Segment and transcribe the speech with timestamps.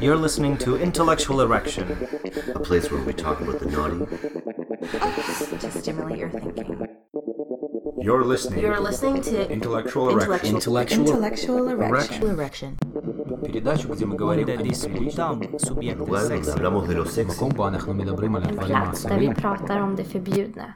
[0.00, 1.90] You're listening to Intellectual Erection,
[2.54, 3.98] a place where we talk about the naughty
[5.58, 6.86] to stimulate your thinking.
[8.02, 8.60] You're listening.
[8.60, 10.54] You're listening to Intellectual Erection.
[10.54, 12.30] Intellectual, intellectual erection.
[12.30, 12.78] erection.
[13.46, 15.10] передачу, где мы говорим о действии
[15.58, 16.56] субъекты секса.
[18.60, 20.74] Plats där vi pratar om det förbjudna.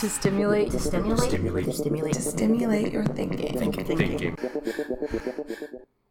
[0.00, 3.58] To stimulate, to stimulate, to stimulate, to stimulate your thinking.
[3.58, 3.96] thinking.
[3.96, 4.36] thinking.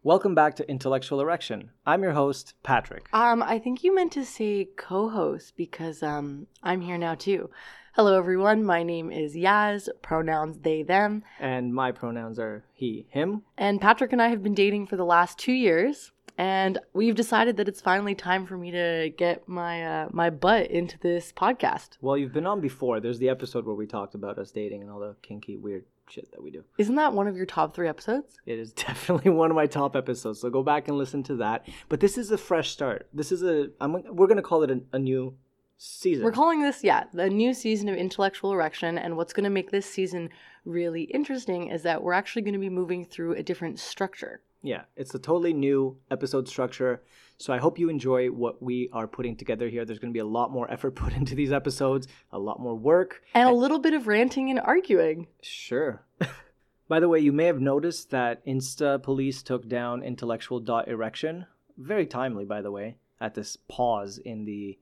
[0.04, 1.70] Welcome back to Intellectual Erection.
[1.86, 3.06] I'm your host, Patrick.
[3.12, 7.50] Um, I think you meant to say co-host because um, I'm here now too.
[7.94, 8.64] Hello, everyone.
[8.64, 9.88] My name is Yaz.
[10.02, 11.22] Pronouns they them.
[11.38, 13.42] And my pronouns are he, him.
[13.56, 17.56] And Patrick and I have been dating for the last two years, and we've decided
[17.58, 21.90] that it's finally time for me to get my uh, my butt into this podcast.
[22.00, 22.98] Well, you've been on before.
[22.98, 26.30] There's the episode where we talked about us dating and all the kinky, weird shit
[26.32, 26.64] that we do.
[26.78, 28.38] Isn't that one of your top three episodes?
[28.46, 31.66] It is definitely one of my top episodes, so go back and listen to that.
[31.88, 33.08] But this is a fresh start.
[33.12, 35.34] This is a I'm we're gonna call it a, a new
[35.82, 36.24] season.
[36.24, 38.98] We're calling this, yeah, the new season of Intellectual Erection.
[38.98, 40.30] And what's going to make this season
[40.64, 44.40] really interesting is that we're actually going to be moving through a different structure.
[44.62, 47.02] Yeah, it's a totally new episode structure.
[47.38, 49.84] So I hope you enjoy what we are putting together here.
[49.84, 52.74] There's going to be a lot more effort put into these episodes, a lot more
[52.74, 53.22] work.
[53.34, 55.26] And a little bit of ranting and arguing.
[55.42, 56.04] Sure.
[56.88, 61.46] By the way, you may have noticed that Insta Police took down intellectual dot erection.
[61.78, 64.78] Very timely, by the way, at this pause in the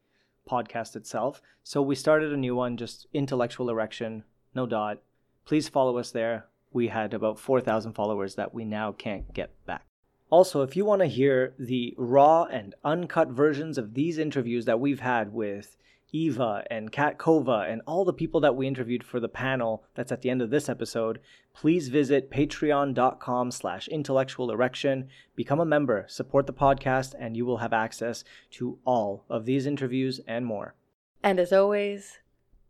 [0.51, 1.41] podcast itself.
[1.63, 4.25] So we started a new one, just intellectual erection,
[4.57, 5.03] no dot.
[5.45, 6.47] Please follow us there.
[6.73, 9.85] We had about 4,000 followers that we now can't get back.
[10.31, 14.79] Also, if you want to hear the raw and uncut versions of these interviews that
[14.79, 15.77] we've had with
[16.13, 20.13] Eva and Kat Kova and all the people that we interviewed for the panel that's
[20.13, 21.21] at the end of this episode,
[21.53, 25.09] please visit patreon.com slash intellectual erection.
[25.35, 29.67] Become a member, support the podcast, and you will have access to all of these
[29.67, 30.75] interviews and more.
[31.23, 32.19] And as always,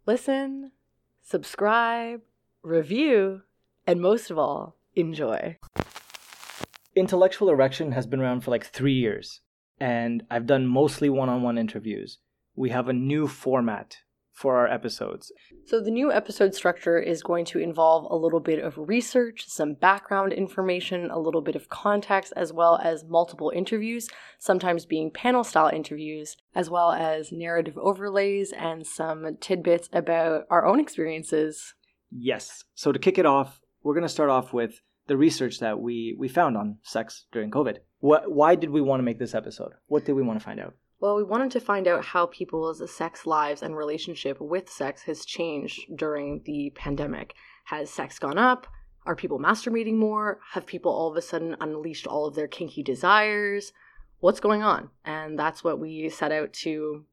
[0.06, 0.72] listen,
[1.22, 2.22] subscribe,
[2.62, 3.42] review,
[3.86, 5.56] and most of all, enjoy.
[6.96, 9.40] Intellectual Erection has been around for like three years,
[9.78, 12.18] and I've done mostly one on one interviews.
[12.56, 13.98] We have a new format
[14.32, 15.30] for our episodes.
[15.66, 19.74] So, the new episode structure is going to involve a little bit of research, some
[19.74, 24.08] background information, a little bit of context, as well as multiple interviews,
[24.38, 30.66] sometimes being panel style interviews, as well as narrative overlays and some tidbits about our
[30.66, 31.74] own experiences.
[32.10, 32.64] Yes.
[32.74, 36.14] So to kick it off, we're going to start off with the research that we
[36.16, 37.78] we found on sex during COVID.
[37.98, 39.72] What why did we want to make this episode?
[39.88, 40.74] What did we want to find out?
[41.00, 45.24] Well, we wanted to find out how people's sex lives and relationship with sex has
[45.24, 47.34] changed during the pandemic.
[47.64, 48.68] Has sex gone up?
[49.04, 50.38] Are people masturbating more?
[50.52, 53.72] Have people all of a sudden unleashed all of their kinky desires?
[54.20, 54.90] What's going on?
[55.04, 57.04] And that's what we set out to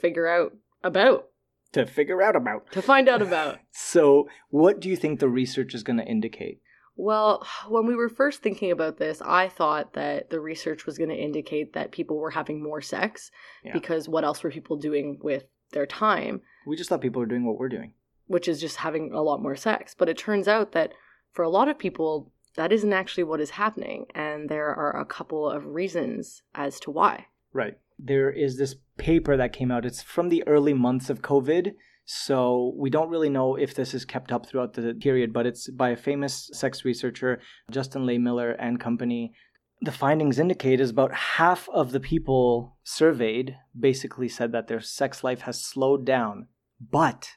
[0.00, 1.28] figure out about,
[1.74, 2.72] To figure out about.
[2.72, 3.58] to find out about.
[3.72, 6.60] So, what do you think the research is going to indicate?
[6.96, 11.10] Well, when we were first thinking about this, I thought that the research was going
[11.10, 13.30] to indicate that people were having more sex
[13.64, 13.72] Yeah.
[13.72, 16.40] because what else were people doing with their time?
[16.66, 17.92] We just thought people were doing what we're doing.
[18.28, 19.94] which is just having a lot more sex.
[19.96, 20.92] But it turns out that
[21.32, 24.06] for a lot of people, that isn't actually what is happening.
[24.16, 27.26] And there are a couple of reasons as to why.
[27.52, 27.78] Right.
[28.00, 29.86] There is this paper that came out.
[29.86, 31.74] It's from the early months of COVID.
[32.06, 35.68] So we don't really know if this is kept up throughout the period, but it's
[35.68, 37.40] by a famous sex researcher,
[37.70, 39.34] Justin Lehmiller and company.
[39.80, 45.24] The findings indicate is about half of the people surveyed basically said that their sex
[45.24, 46.46] life has slowed down.
[46.80, 47.28] But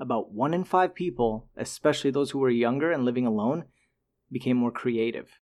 [0.00, 3.66] about one in five people, especially those who were younger and living alone,
[4.30, 5.38] became more creative.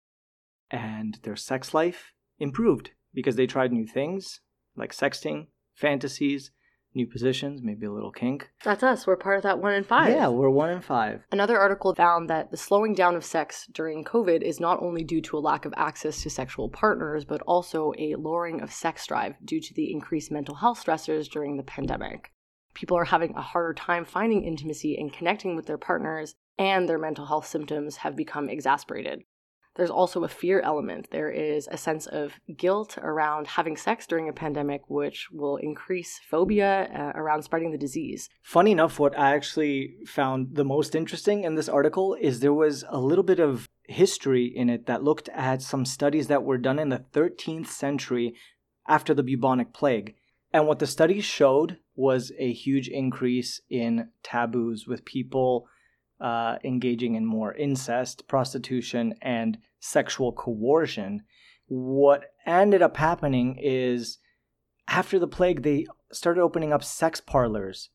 [0.71, 4.41] And their sex life improved because they tried new things
[4.75, 6.49] like sexting, fantasies,
[6.93, 8.49] new positions, maybe a little kink.
[8.63, 9.07] That's us.
[9.07, 10.09] We're part of that one in five.
[10.09, 11.23] Yeah, we're one in five.
[11.31, 15.21] Another article found that the slowing down of sex during COVID is not only due
[15.21, 19.35] to a lack of access to sexual partners, but also a lowering of sex drive
[19.43, 22.31] due to the increased mental health stressors during the pandemic.
[22.73, 26.99] People are having a harder time finding intimacy and connecting with their partners, and their
[26.99, 29.23] mental health symptoms have become exacerbated.
[29.75, 31.07] There's also a fear element.
[31.11, 36.19] There is a sense of guilt around having sex during a pandemic, which will increase
[36.29, 38.29] phobia uh, around spreading the disease.
[38.43, 42.83] Funny enough, what I actually found the most interesting in this article is there was
[42.89, 46.79] a little bit of history in it that looked at some studies that were done
[46.79, 48.35] in the 13th century
[48.87, 50.15] after the bubonic plague.
[50.53, 55.67] And what the studies showed was a huge increase in taboos with people
[56.21, 61.23] uh, engaging in more incest, prostitution, and sexual coercion,
[61.67, 64.19] what ended up happening is
[64.87, 67.89] after the plague, they started opening up sex parlors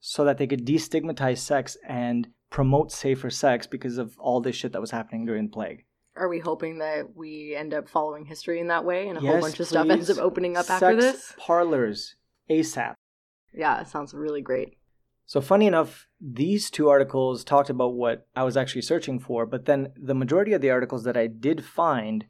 [0.00, 4.72] so that they could destigmatize sex and promote safer sex because of all this shit
[4.72, 5.84] that was happening during the plague.
[6.16, 9.30] Are we hoping that we end up following history in that way and a whole
[9.30, 11.34] Yes, bunch of stuff ends up opening up after Sex this?
[11.38, 12.16] Parlors
[12.50, 12.94] ASAP.
[13.54, 14.78] Yeah, it sounds really great.
[15.28, 19.66] So, funny enough, these two articles talked about what I was actually searching for, but
[19.66, 22.24] then the majority of the articles that I did find,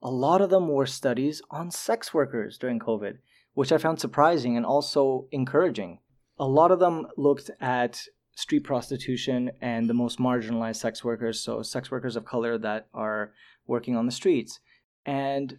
[0.00, 3.18] a lot of them were studies on sex workers during COVID,
[3.54, 5.98] which I found surprising and also encouraging.
[6.38, 8.04] A lot of them looked at
[8.36, 13.32] street prostitution and the most marginalized sex workers, so sex workers of color that are
[13.66, 14.60] working on the streets.
[15.04, 15.58] And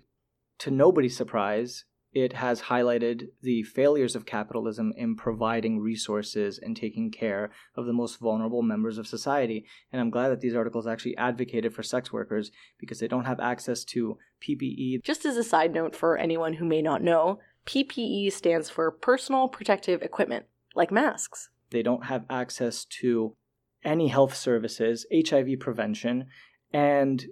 [0.59, 7.11] to nobody's surprise, it has highlighted the failures of capitalism in providing resources and taking
[7.11, 9.65] care of the most vulnerable members of society.
[9.91, 13.39] And I'm glad that these articles actually advocated for sex workers because they don't have
[13.39, 14.17] access to.
[14.41, 15.03] PPE.
[15.03, 19.47] Just as a side note for anyone who may not know, PPE stands for personal
[19.47, 20.45] protective equipment,
[20.75, 21.49] like masks.
[21.71, 23.35] They don't have access to
[23.83, 26.27] any health services, HIV prevention,
[26.73, 27.25] and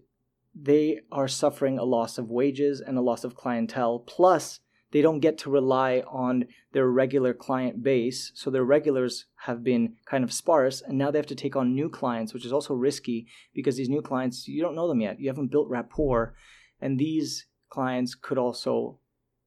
[0.54, 4.00] they are suffering a loss of wages and a loss of clientele.
[4.00, 4.60] Plus,
[4.92, 8.32] they don't get to rely on their regular client base.
[8.36, 11.76] So their regulars have been kind of sparse, and now they have to take on
[11.76, 15.20] new clients, which is also risky because these new clients, you don't know them yet.
[15.20, 16.36] You haven't built rapport.
[16.80, 19.00] And these clients could also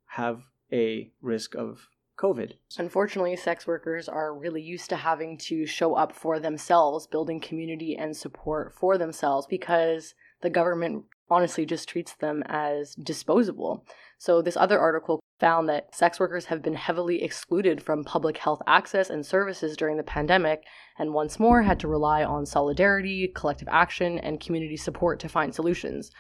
[0.07, 0.43] have
[0.73, 1.89] a risk of
[2.19, 2.53] COVID.
[2.77, 7.97] Unfortunately, sex workers are really used to having to show up for themselves, building community
[7.97, 13.87] and support for themselves because the government honestly just treats them as disposable.
[14.19, 18.63] So, this other article found that sex workers have been heavily excluded from public health
[18.67, 20.63] access and services during the pandemic,
[20.99, 25.55] and once more had to rely on solidarity, collective action, and community support to find
[25.55, 26.11] solutions.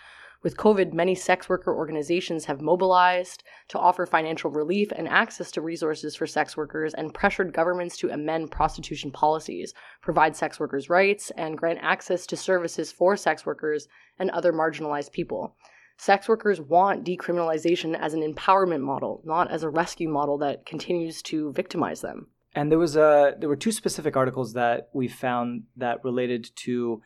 [0.42, 5.60] With COVID, many sex worker organizations have mobilized to offer financial relief and access to
[5.60, 11.30] resources for sex workers and pressured governments to amend prostitution policies, provide sex workers' rights,
[11.36, 13.86] and grant access to services for sex workers
[14.18, 15.54] and other marginalized people.
[16.00, 21.20] Sex workers want decriminalization as an empowerment model, not as a rescue model that continues
[21.20, 22.28] to victimize them.
[22.54, 27.02] And there was a there were two specific articles that we found that related to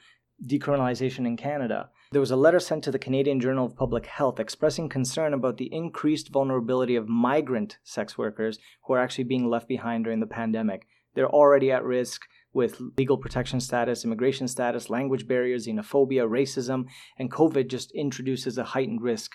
[0.47, 1.91] decriminalization in Canada.
[2.13, 5.57] There was a letter sent to the Canadian Journal of Public Health expressing concern about
[5.57, 10.27] the increased vulnerability of migrant sex workers who are actually being left behind during the
[10.29, 10.87] pandemic.
[11.17, 12.23] They're already at risk
[12.55, 16.87] with legal protection status, immigration status, language barriers, xenophobia, racism,
[17.19, 19.33] and COVID just introduces a heightened risk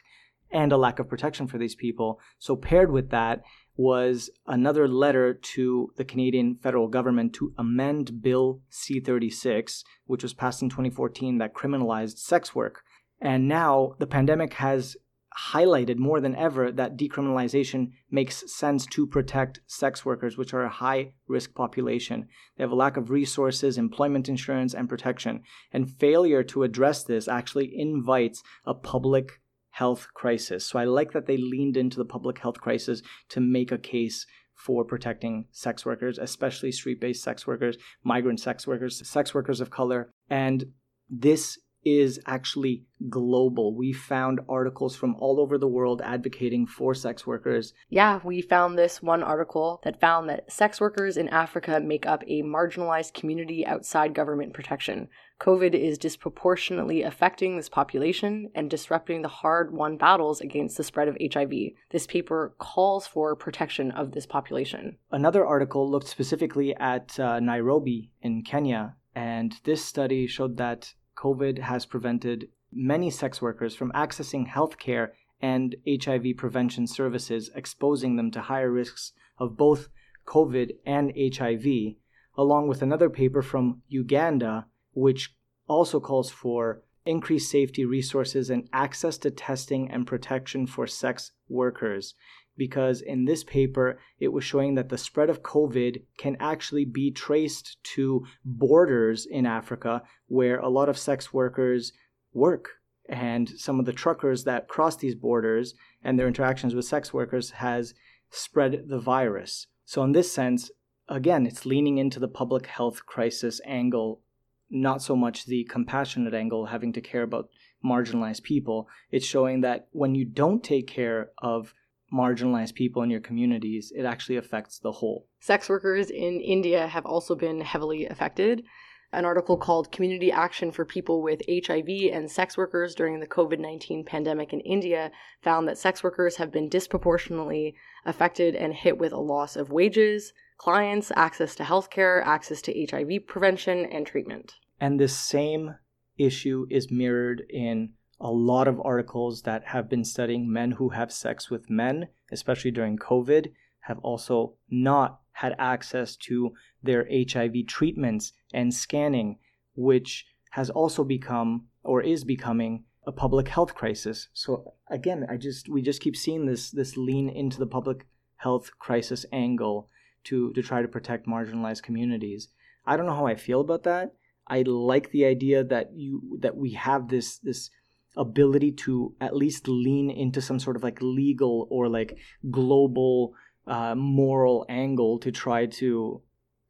[0.51, 2.19] and a lack of protection for these people.
[2.39, 3.43] So, paired with that
[3.75, 10.33] was another letter to the Canadian federal government to amend Bill C 36, which was
[10.33, 12.81] passed in 2014 that criminalized sex work.
[13.21, 14.97] And now the pandemic has
[15.37, 20.69] highlighted more than ever that decriminalization makes sense to protect sex workers, which are a
[20.69, 22.27] high risk population.
[22.57, 25.43] They have a lack of resources, employment insurance, and protection.
[25.71, 29.39] And failure to address this actually invites a public
[29.71, 30.65] health crisis.
[30.65, 34.25] So I like that they leaned into the public health crisis to make a case
[34.55, 39.69] for protecting sex workers, especially street based sex workers, migrant sex workers, sex workers of
[39.69, 40.11] color.
[40.29, 40.65] And
[41.09, 43.75] this is actually global.
[43.75, 47.73] We found articles from all over the world advocating for sex workers.
[47.89, 52.23] Yeah, we found this one article that found that sex workers in Africa make up
[52.27, 55.07] a marginalized community outside government protection.
[55.39, 61.07] COVID is disproportionately affecting this population and disrupting the hard won battles against the spread
[61.07, 61.51] of HIV.
[61.91, 64.97] This paper calls for protection of this population.
[65.11, 71.59] Another article looked specifically at uh, Nairobi in Kenya, and this study showed that COVID
[71.59, 78.31] has prevented many sex workers from accessing health care and HIV prevention services, exposing them
[78.31, 79.89] to higher risks of both
[80.25, 81.95] COVID and HIV,
[82.37, 85.35] along with another paper from Uganda, which
[85.67, 92.13] also calls for increased safety resources and access to testing and protection for sex workers.
[92.59, 97.09] Because in this paper, it was showing that the spread of COVID can actually be
[97.09, 101.93] traced to borders in Africa where a lot of sex workers
[102.33, 102.71] work.
[103.07, 105.73] And some of the truckers that cross these borders
[106.03, 107.93] and their interactions with sex workers has
[108.29, 109.67] spread the virus.
[109.85, 110.69] So, in this sense,
[111.07, 114.21] again, it's leaning into the public health crisis angle,
[114.69, 117.49] not so much the compassionate angle, having to care about
[117.83, 118.87] marginalized people.
[119.09, 121.73] It's showing that when you don't take care of
[122.13, 125.27] marginalized people in your communities, it actually affects the whole.
[125.39, 128.63] Sex workers in India have also been heavily affected.
[129.11, 133.57] An article called Community Action for People with HIV and Sex Workers During the COVID
[133.57, 135.11] 19 Pandemic in India
[135.41, 137.75] found that sex workers have been disproportionately
[138.05, 143.25] affected and hit with a loss of wages, clients, access to healthcare, access to HIV
[143.25, 144.55] prevention and treatment.
[144.79, 145.75] And this same
[146.19, 151.11] issue is mirrored in a lot of articles that have been studying men who have
[151.11, 158.33] sex with men, especially during COVID, have also not had access to their HIV treatments
[158.53, 159.37] and scanning,
[159.75, 164.27] which has also become or is becoming a public health crisis.
[164.33, 168.71] So again, I just we just keep seeing this this lean into the public health
[168.79, 169.89] crisis angle
[170.25, 172.49] to to try to protect marginalized communities.
[172.85, 174.13] I don't know how I feel about that.
[174.47, 177.69] I like the idea that you that we have this this
[178.17, 182.17] ability to at least lean into some sort of like legal or like
[182.49, 183.33] global
[183.67, 186.21] uh, moral angle to try to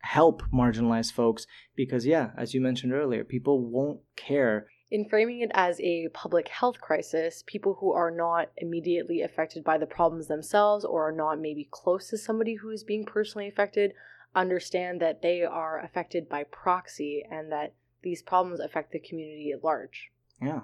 [0.01, 5.51] help marginalized folks because yeah as you mentioned earlier people won't care in framing it
[5.53, 10.83] as a public health crisis, people who are not immediately affected by the problems themselves
[10.83, 13.93] or are not maybe close to somebody who is being personally affected
[14.35, 19.63] understand that they are affected by proxy and that these problems affect the community at
[19.63, 20.11] large.
[20.41, 20.61] Yeah.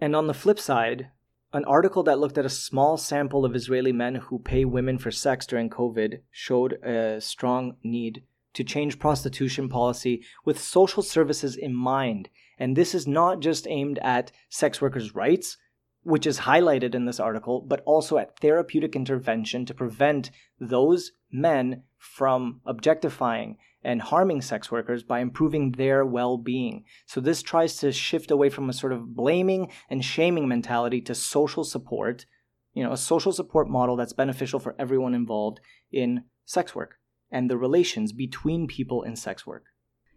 [0.00, 1.10] And on the flip side,
[1.52, 5.10] an article that looked at a small sample of Israeli men who pay women for
[5.10, 8.24] sex during COVID showed a strong need
[8.54, 12.28] to change prostitution policy with social services in mind.
[12.58, 15.56] And this is not just aimed at sex workers' rights,
[16.02, 21.82] which is highlighted in this article, but also at therapeutic intervention to prevent those men
[21.98, 26.84] from objectifying and harming sex workers by improving their well being.
[27.06, 31.14] So, this tries to shift away from a sort of blaming and shaming mentality to
[31.14, 32.26] social support,
[32.72, 35.60] you know, a social support model that's beneficial for everyone involved
[35.92, 36.98] in sex work
[37.30, 39.64] and the relations between people in sex work.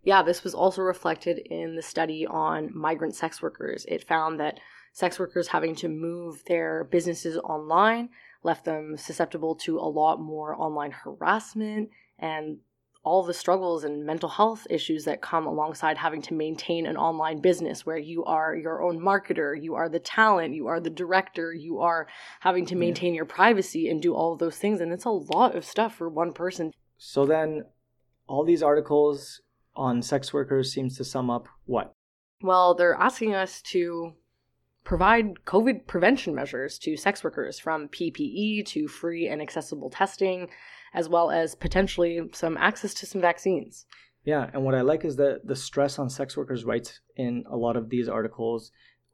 [0.04, 3.86] Yeah, this was also reflected in the study on migrant sex workers.
[3.90, 4.60] It found that
[4.94, 8.10] sex workers having to move their businesses online
[8.42, 12.58] left them susceptible to a lot more online harassment and
[13.08, 17.40] all the struggles and mental health issues that come alongside having to maintain an online
[17.40, 21.54] business where you are your own marketer, you are the talent, you are the director,
[21.54, 22.08] you are
[22.42, 24.82] having to maintain your privacy and do all of those things.
[24.82, 26.72] And it's a lot of stuff for one person.
[26.98, 27.64] So then,
[28.28, 29.42] all these articles
[29.74, 31.94] on sex workers seems to sum up what?
[32.42, 34.14] Well, they're asking us to
[34.88, 40.48] provide COVID prevention measures to sex workers from PPE to free and accessible testing,
[40.94, 43.86] as well as potentially some access to some vaccines.
[44.24, 47.58] Yeah, and what I like is that the stress on sex workers' rights in a
[47.58, 48.72] lot of these articles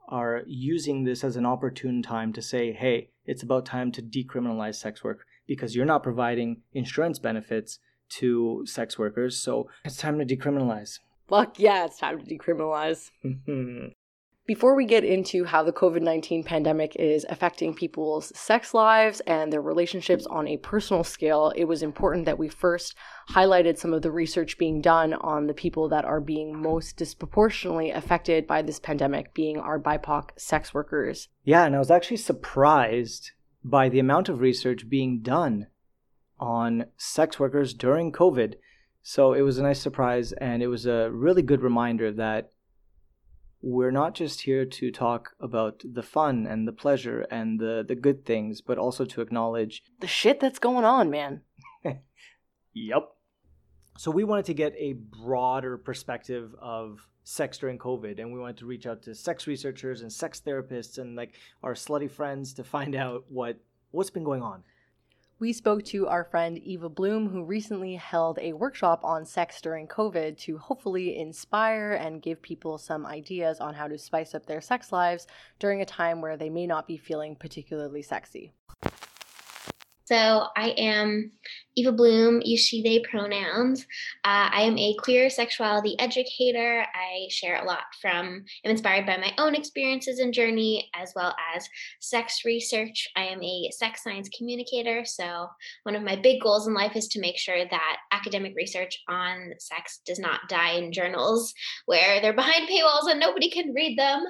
[0.08, 4.76] are using this as an opportune time to say, hey, it's about time to decriminalize
[4.76, 9.40] sex work because you're not providing insurance benefits to sex workers.
[9.40, 11.00] So it's time to decriminalize.
[11.28, 13.10] Fuck yeah, it's time to decriminalize.
[14.46, 19.54] Before we get into how the COVID 19 pandemic is affecting people's sex lives and
[19.54, 22.94] their relationships on a personal scale, it was important that we first
[23.30, 27.92] highlighted some of the research being done on the people that are being most disproportionately
[27.92, 31.30] affected by this pandemic, being our BIPOC sex workers.
[31.46, 33.32] Yeah, and I was actually surprised
[33.64, 35.68] by the amount of research being done
[36.38, 38.56] on sex workers during COVID.
[39.04, 42.50] So it was a nice surprise, and it was a really good reminder that
[43.64, 47.96] we're not just here to talk about the fun and the pleasure and the, the
[47.96, 51.42] good things, but also to acknowledge the shit that's going on, man.
[52.74, 53.10] Yep.
[53.98, 58.58] So we wanted to get a broader perspective of sex during COVID, and we wanted
[58.58, 62.64] to reach out to sex researchers and sex therapists and like our slutty friends to
[62.64, 63.58] find out what
[63.92, 64.64] what's been going on.
[65.44, 69.90] We spoke to our friend Eva Bloom, who recently held a workshop on sex during
[69.90, 74.62] COVID to hopefully inspire and give people some ideas on how to spice up their
[74.62, 75.28] sex lives
[75.60, 78.54] during a time where they may not be feeling particularly sexy.
[80.06, 81.32] So I am
[81.76, 83.84] Eva Bloom, you, she, they pronouns.
[84.24, 86.86] Uh, I am a queer sexuality educator.
[86.94, 91.34] I share a lot from, I'm inspired by my own experiences and journey, as well
[91.56, 91.68] as
[92.00, 93.08] sex research.
[93.16, 95.04] I am a sex science communicator.
[95.06, 95.48] So
[95.84, 99.54] one of my big goals in life is to make sure that academic research on
[99.58, 101.54] sex does not die in journals
[101.86, 104.24] where they're behind paywalls and nobody can read them.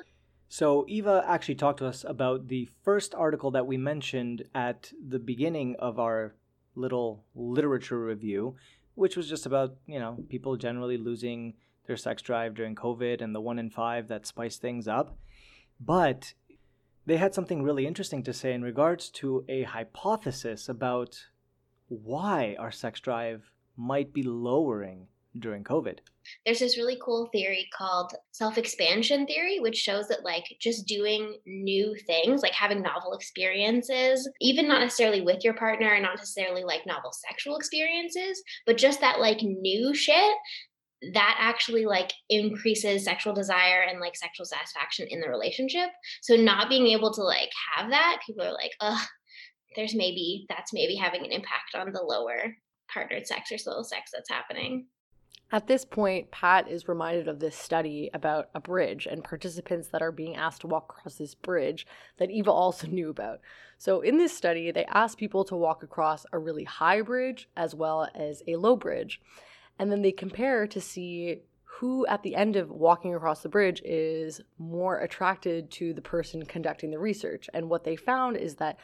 [0.48, 5.20] So Eva actually talked to us about the first article that we mentioned at the
[5.20, 6.36] beginning of our
[6.76, 8.56] little literature review,
[8.96, 11.54] which was just about, you know, people generally losing
[11.88, 15.18] their sex drive during COVID and the one in five that spiced things up.
[15.80, 16.34] But
[17.06, 21.28] they had something really interesting to say in regards to a hypothesis about
[21.88, 25.08] why our sex drive might be lowering
[25.40, 26.00] during COVID.
[26.46, 31.36] There's this really cool theory called self expansion theory, which shows that, like, just doing
[31.46, 36.64] new things, like having novel experiences, even not necessarily with your partner and not necessarily
[36.64, 40.36] like novel sexual experiences, but just that, like, new shit
[41.14, 45.90] that actually like increases sexual desire and like sexual satisfaction in the relationship.
[46.22, 49.06] So not being able to like have that, people are like, ugh,
[49.76, 52.56] there's maybe that's maybe having an impact on the lower
[52.94, 54.88] partnered sex or solo sex that's happening.
[55.54, 60.02] At this point, Pat is reminded of this study about a bridge and participants that
[60.02, 61.86] are being asked to walk across this bridge
[62.18, 63.40] that Eva also knew about.
[63.78, 67.76] So, in this study, they asked people to walk across a really high bridge as
[67.76, 69.22] well as a low bridge.
[69.78, 73.80] And then they compare to see who, at the end of walking across the bridge,
[73.86, 77.48] is more attracted to the person conducting the research.
[77.54, 78.80] And what they found is that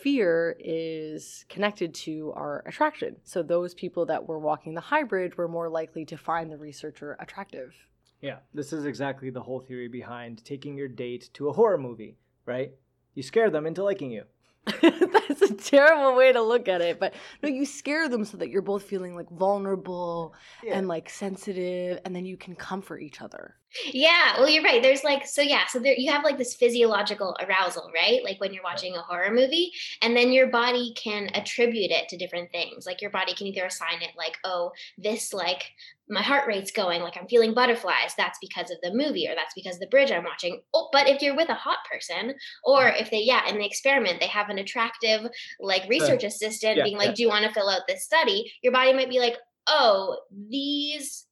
[0.00, 3.16] fear is connected to our attraction.
[3.24, 6.56] So those people that were walking the high bridge were more likely to find the
[6.56, 7.74] researcher attractive.
[8.20, 12.16] Yeah, this is exactly the whole theory behind taking your date to a horror movie,
[12.46, 12.72] right?
[13.14, 14.24] You scare them into liking you.
[14.80, 18.48] That's a terrible way to look at it, but no, you scare them so that
[18.48, 20.78] you're both feeling like vulnerable Yeah.
[20.78, 23.56] and like sensitive, and then you can comfort each other.
[23.92, 24.82] Yeah, well, you're right.
[24.82, 28.22] There's like, so yeah, so there you have like this physiological arousal, right?
[28.22, 32.16] Like when you're watching a horror movie, and then your body can attribute it to
[32.16, 32.86] different things.
[32.86, 35.72] Like your body can either assign it, like, oh, this, like,
[36.12, 38.14] my heart rate's going, like I'm feeling butterflies.
[38.18, 40.60] That's because of the movie, or that's because of the bridge I'm watching.
[40.74, 44.20] Oh, but if you're with a hot person, or if they, yeah, in the experiment,
[44.20, 45.26] they have an attractive,
[45.58, 47.14] like, research assistant yeah, being like, yeah.
[47.14, 48.52] do you want to fill out this study?
[48.62, 50.18] Your body might be like, oh,
[50.50, 51.26] these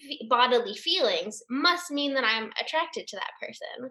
[0.00, 3.90] fe- bodily feelings must mean that I'm attracted to that person.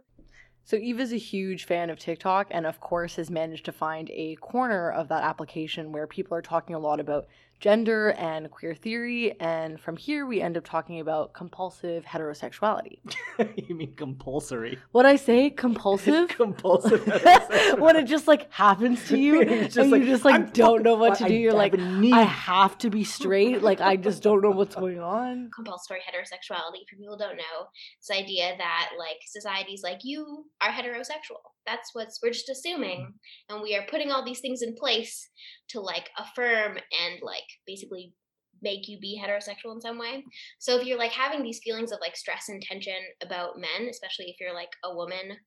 [0.64, 4.36] So Eva's a huge fan of TikTok and of course has managed to find a
[4.36, 7.26] corner of that application where people are talking a lot about
[7.62, 12.98] gender and queer theory and from here we end up talking about compulsive heterosexuality.
[13.56, 14.80] you mean compulsory?
[14.92, 16.30] What I say compulsive?
[16.42, 17.06] Compulsive.
[17.78, 20.46] when it just like happens to you You're and just you like, just like "I'm
[20.50, 21.36] don't fucking- know what to I do.
[21.36, 23.62] You're like, a need." I have to be straight.
[23.62, 25.52] Like I just don't know what's going on.
[25.54, 27.68] Compulsory heterosexuality, for people don't know,
[28.02, 31.42] this idea that like society's like, you are heterosexual.
[31.68, 33.14] That's what's we're just assuming.
[33.50, 35.30] And we are putting all these things in place
[35.70, 38.14] to like affirm and like basically
[38.62, 40.24] make you be heterosexual in some way.
[40.60, 44.26] So if you're like having these feelings of like stress and tension about men, especially
[44.26, 45.38] if you're like a woman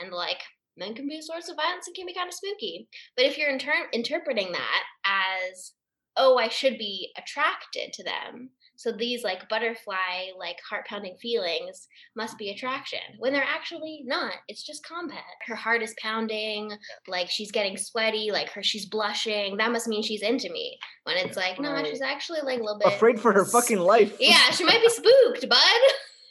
[0.00, 0.40] and like
[0.76, 2.88] men can be a source of violence and can be kind of spooky.
[3.16, 5.72] But if you're inter- interpreting that as,
[6.16, 8.50] oh, I should be attracted to them.
[8.78, 14.34] So these like butterfly, like heart pounding feelings must be attraction when they're actually not.
[14.46, 15.18] It's just combat.
[15.48, 16.70] Her heart is pounding,
[17.08, 19.56] like she's getting sweaty, like her she's blushing.
[19.56, 20.78] That must mean she's into me.
[21.02, 24.16] When it's like, no, she's actually like a little bit Afraid for her fucking life.
[24.20, 25.58] Yeah, she might be spooked, bud.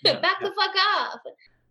[0.06, 1.20] Yeah, Back the fuck off.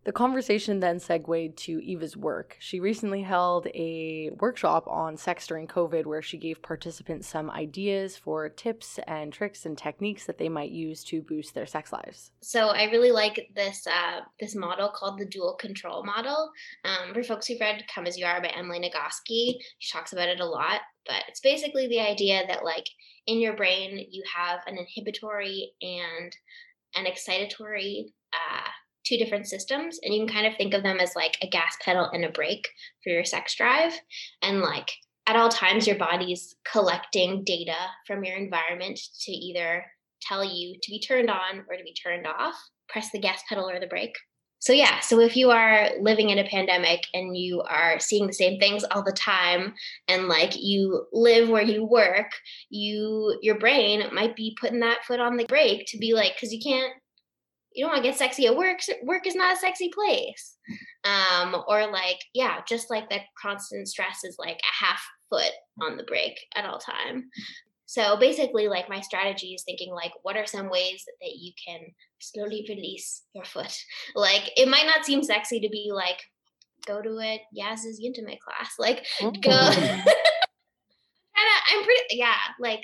[0.07, 2.57] The conversation then segued to Eva's work.
[2.61, 8.17] She recently held a workshop on sex during COVID where she gave participants some ideas
[8.17, 12.31] for tips and tricks and techniques that they might use to boost their sex lives.
[12.41, 16.53] So I really like this uh, this model called the dual control model.
[16.85, 20.29] Um, for folks who've read "Come as You Are" by Emily Nagoski, she talks about
[20.29, 20.83] it a lot.
[21.05, 22.87] But it's basically the idea that like
[23.27, 26.33] in your brain you have an inhibitory and
[26.95, 28.69] an excitatory uh,
[29.07, 31.77] two different systems, and you can kind of think of them as like a gas
[31.85, 32.69] pedal and a brake
[33.05, 33.93] for your sex drive,
[34.43, 34.91] and like
[35.27, 39.85] at all times your body's collecting data from your environment to either
[40.23, 42.55] tell you to be turned on or to be turned off,
[42.89, 44.17] press the gas pedal or the brake.
[44.59, 48.33] So, yeah, so if you are living in a pandemic and you are seeing the
[48.33, 49.75] same things all the time
[50.09, 52.31] and like you live where you work,
[52.71, 56.53] you your brain might be putting that foot on the brake to be like cuz
[56.53, 56.93] you can't
[57.77, 58.79] you don't want to get sexy at work.
[59.05, 60.57] Work is not a sexy place.
[61.05, 65.97] Um or like yeah, just like that constant stress is like a half foot on
[65.97, 67.31] the brake at all time.
[67.87, 71.81] So basically, like my strategy is thinking like, what are some ways that you can
[72.19, 73.77] slowly release your foot?
[74.15, 76.19] Like it might not seem sexy to be like,
[76.87, 78.73] go to a Yaz's intimate class.
[78.79, 79.71] Like go.
[81.37, 82.83] Kinda, I'm pretty yeah, like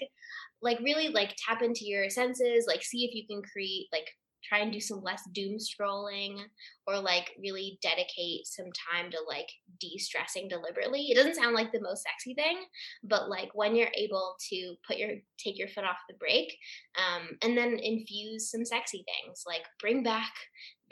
[0.61, 4.09] like really like tap into your senses, like see if you can create like
[4.49, 6.39] try and do some less doom scrolling
[6.87, 9.49] or like really dedicate some time to like
[9.81, 11.11] de-stressing deliberately.
[11.11, 12.59] It doesn't sound like the most sexy thing,
[13.05, 16.57] but like when you're able to put your take your foot off the brake
[16.97, 20.33] um, and then infuse some sexy things like bring back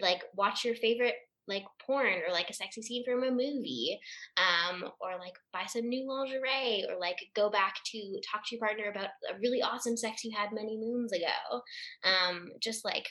[0.00, 1.14] like watch your favorite
[1.48, 3.98] like porn or like a sexy scene from a movie
[4.36, 8.60] um or like buy some new lingerie or like go back to talk to your
[8.60, 11.60] partner about a really awesome sex you had many moons ago
[12.04, 13.08] um just like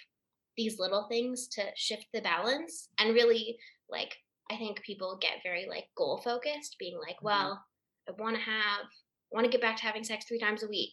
[0.59, 3.57] these little things to shift the balance and really
[3.89, 4.13] like
[4.51, 7.25] i think people get very like goal focused being like Mm-hmm.
[7.27, 7.63] well
[8.09, 8.85] i want to have
[9.31, 10.91] want to get back to having sex three times a week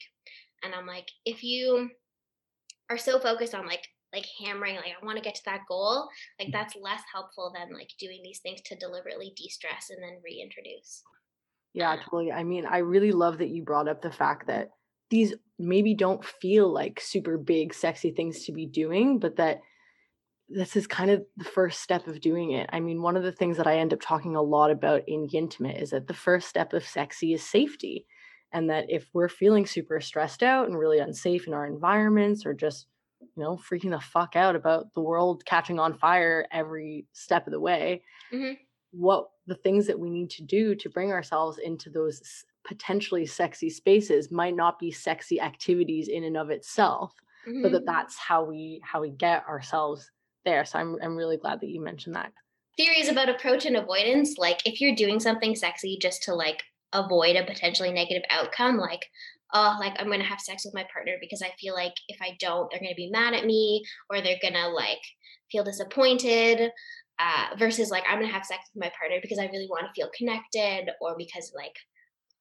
[0.63, 1.91] and i'm like if you
[2.91, 6.09] are so focused on like like hammering like i want to get to that goal
[6.39, 11.03] like that's less helpful than like doing these things to deliberately de-stress and then reintroduce
[11.75, 12.33] Yeah, totally.
[12.33, 14.71] I mean, I really love that you brought up the fact that
[15.11, 19.61] these maybe don't feel like super big, sexy things to be doing, but that
[20.49, 22.69] this is kind of the first step of doing it.
[22.73, 25.29] I mean, one of the things that I end up talking a lot about in
[25.33, 28.07] Intimate is that the first step of sexy is safety.
[28.53, 32.55] And that if we're feeling super stressed out and really unsafe in our environments or
[32.55, 32.87] just,
[33.21, 37.53] you know, freaking the fuck out about the world catching on fire every step of
[37.53, 38.57] the way, Mhm.
[38.93, 43.71] what the things that we need to do to bring ourselves into those potentially sexy
[43.71, 47.15] spaces might not be sexy activities in and of itself
[47.63, 47.73] but Mhm.
[47.73, 50.11] that that's how we how we get ourselves
[50.45, 52.33] there so i'm i'm really glad that you mentioned that
[52.77, 57.37] theories about approach and avoidance like if you're doing something sexy just to like avoid
[57.37, 59.01] a potentially negative outcome like
[59.55, 62.37] oh like i'm gonna have sex with my partner because i feel like if i
[62.39, 65.01] don't they're gonna be mad at me or they're gonna like
[65.51, 66.71] feel disappointed
[67.19, 69.93] uh, versus like i'm gonna have sex with my partner because i really want to
[70.01, 71.75] feel connected or because like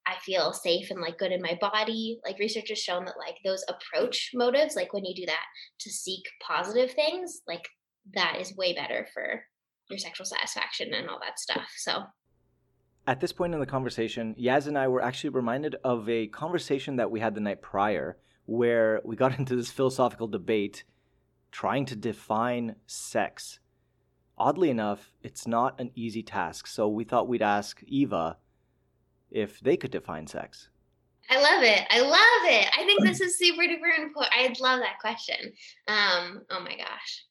[0.08, 3.38] i feel safe and like good in my body like research has shown that like
[3.44, 5.46] those approach motives like when you do that
[5.80, 7.68] to seek positive things like
[8.13, 9.41] that is way better for
[9.89, 11.68] your sexual satisfaction and all that stuff.
[11.78, 12.04] So
[13.08, 16.96] At this point in the conversation, Yaz and I were actually reminded of a conversation
[16.98, 20.84] that we had the night prior where we got into this philosophical debate
[21.52, 23.60] trying to define sex.
[24.38, 28.38] Oddly enough, it's not an easy task, so we thought we'd ask Eva
[29.36, 30.69] if they could define sex.
[31.30, 31.86] I love it.
[31.89, 32.69] I love it.
[32.78, 34.34] I think this is super duper important.
[34.34, 35.52] I love that question.
[35.88, 37.26] Um, oh my gosh.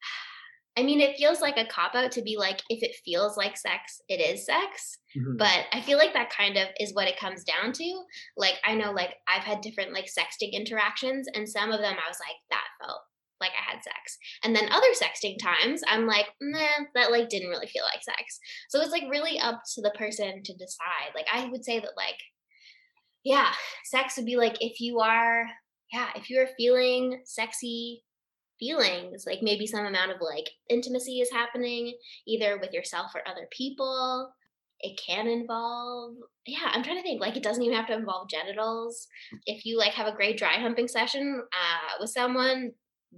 [0.78, 3.56] I mean, it feels like a cop out to be like, if it feels like
[3.56, 4.98] sex, it is sex.
[5.16, 5.38] Mhm.
[5.38, 8.02] But I feel like that kind of is what it comes down to.
[8.36, 12.08] Like, I know, like, I've had different like sexting interactions, and some of them I
[12.08, 13.00] was like, that felt
[13.40, 14.18] like I had sex.
[14.42, 18.38] And then other sexting times, I'm like, nah, that like didn't really feel like sex.
[18.68, 21.14] So it's like really up to the person to decide.
[21.14, 22.18] Like, I would say that, like,
[23.24, 23.52] yeah,
[23.84, 25.46] sex would be like if you are,
[25.92, 28.04] yeah, if you're feeling sexy
[28.58, 31.94] feelings, like maybe some amount of like intimacy is happening
[32.26, 34.32] either with yourself or other people.
[34.80, 36.14] It can involve,
[36.46, 39.06] yeah, I'm trying to think, like, it doesn't even have to involve genitals.
[39.46, 42.72] If you like have a great dry humping session uh, with someone,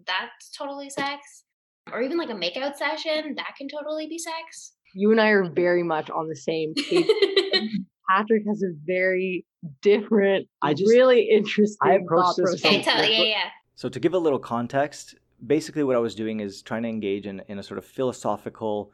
[0.07, 1.45] that's totally sex.
[1.93, 4.73] Or even like a makeout session, that can totally be sex.
[4.95, 7.07] you and i are very much on the same page
[8.09, 9.45] patrick has a very
[9.83, 12.85] different I just- really interesting approach this okay, process.
[12.85, 13.49] tell yeah, yeah.
[13.75, 17.27] So, to give a little context, basically what I was doing is trying to engage
[17.27, 18.91] in, in a sort of philosophical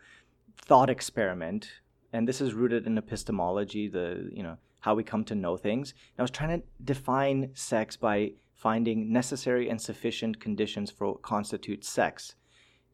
[0.56, 1.70] thought experiment.
[2.12, 5.92] And this is rooted in epistemology, the, you know, how we come to know things.
[5.92, 8.32] And I was trying to define sex by
[8.62, 12.36] finding necessary and sufficient conditions for what constitutes sex.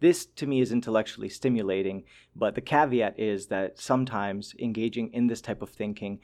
[0.01, 2.05] This to me is intellectually stimulating,
[2.35, 6.21] but the caveat is that sometimes engaging in this type of thinking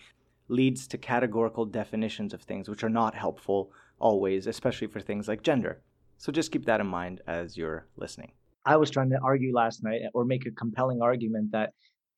[0.49, 5.43] leads to categorical definitions of things, which are not helpful always, especially for things like
[5.43, 5.83] gender.
[6.17, 8.33] So just keep that in mind as you're listening.
[8.65, 11.75] I was trying to argue last night eh, or make a compelling argument that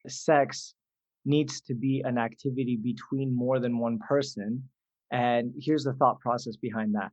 [0.07, 0.75] sex
[1.25, 4.62] needs to be an activity between more than one person.
[5.11, 7.11] And here's the thought process behind that.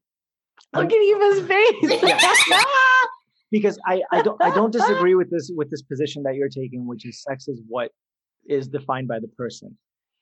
[0.73, 2.01] look at eva's face
[3.51, 6.87] because I, I don't I don't disagree with this with this position that you're taking,
[6.87, 7.91] which is sex is what
[8.47, 9.77] is defined by the person.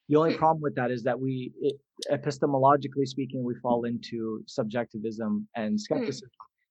[0.09, 1.79] The only problem with that is that we, it,
[2.11, 5.77] epistemologically speaking, we fall into subjectivism and hmm.
[5.77, 6.29] skepticism,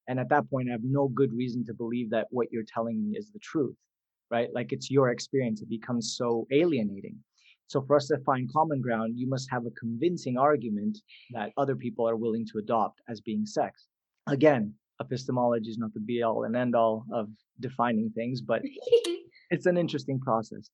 [0.08, 3.02] and at that point, I have no good reason to believe that what you're telling
[3.02, 3.76] me is the truth,
[4.30, 4.48] right?
[4.52, 7.16] Like it's your experience; it becomes so alienating.
[7.70, 10.98] So for us to find common ground, you must have a convincing argument
[11.30, 13.86] that other people are willing to adopt as being sex.
[14.26, 17.28] Again, epistemology is not the be all and end all of
[17.60, 18.60] defining things, but
[19.50, 20.68] it's an interesting process.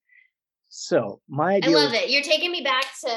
[0.71, 2.09] So my idea I love was- it.
[2.09, 3.15] You're taking me back to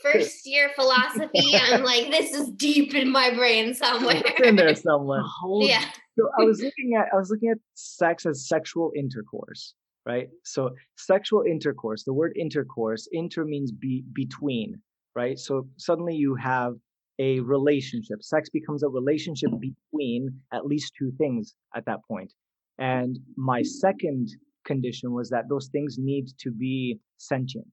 [0.00, 1.56] first year philosophy.
[1.60, 4.22] I'm like, this is deep in my brain somewhere.
[4.24, 5.24] it's in there somewhere.
[5.62, 5.84] Yeah.
[6.16, 9.74] So I was looking at I was looking at sex as sexual intercourse,
[10.06, 10.28] right?
[10.44, 14.80] So sexual intercourse, the word intercourse, inter means be between,
[15.14, 15.38] right?
[15.38, 16.74] So suddenly you have
[17.18, 18.22] a relationship.
[18.22, 22.32] Sex becomes a relationship between at least two things at that point.
[22.78, 24.28] And my second
[24.64, 27.66] condition was that those things need to be sentient.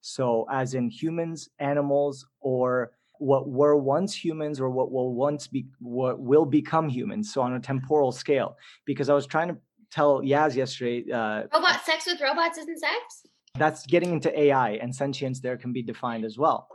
[0.00, 5.66] So, as in humans, animals, or what were once humans or what will once be
[5.80, 7.32] what will become humans.
[7.32, 9.56] So, on a temporal scale, because I was trying to
[9.90, 13.22] tell Yaz yesterday, uh, Robot sex with robots isn't sex?
[13.58, 16.68] that's getting into AI and sentience there can be defined as well.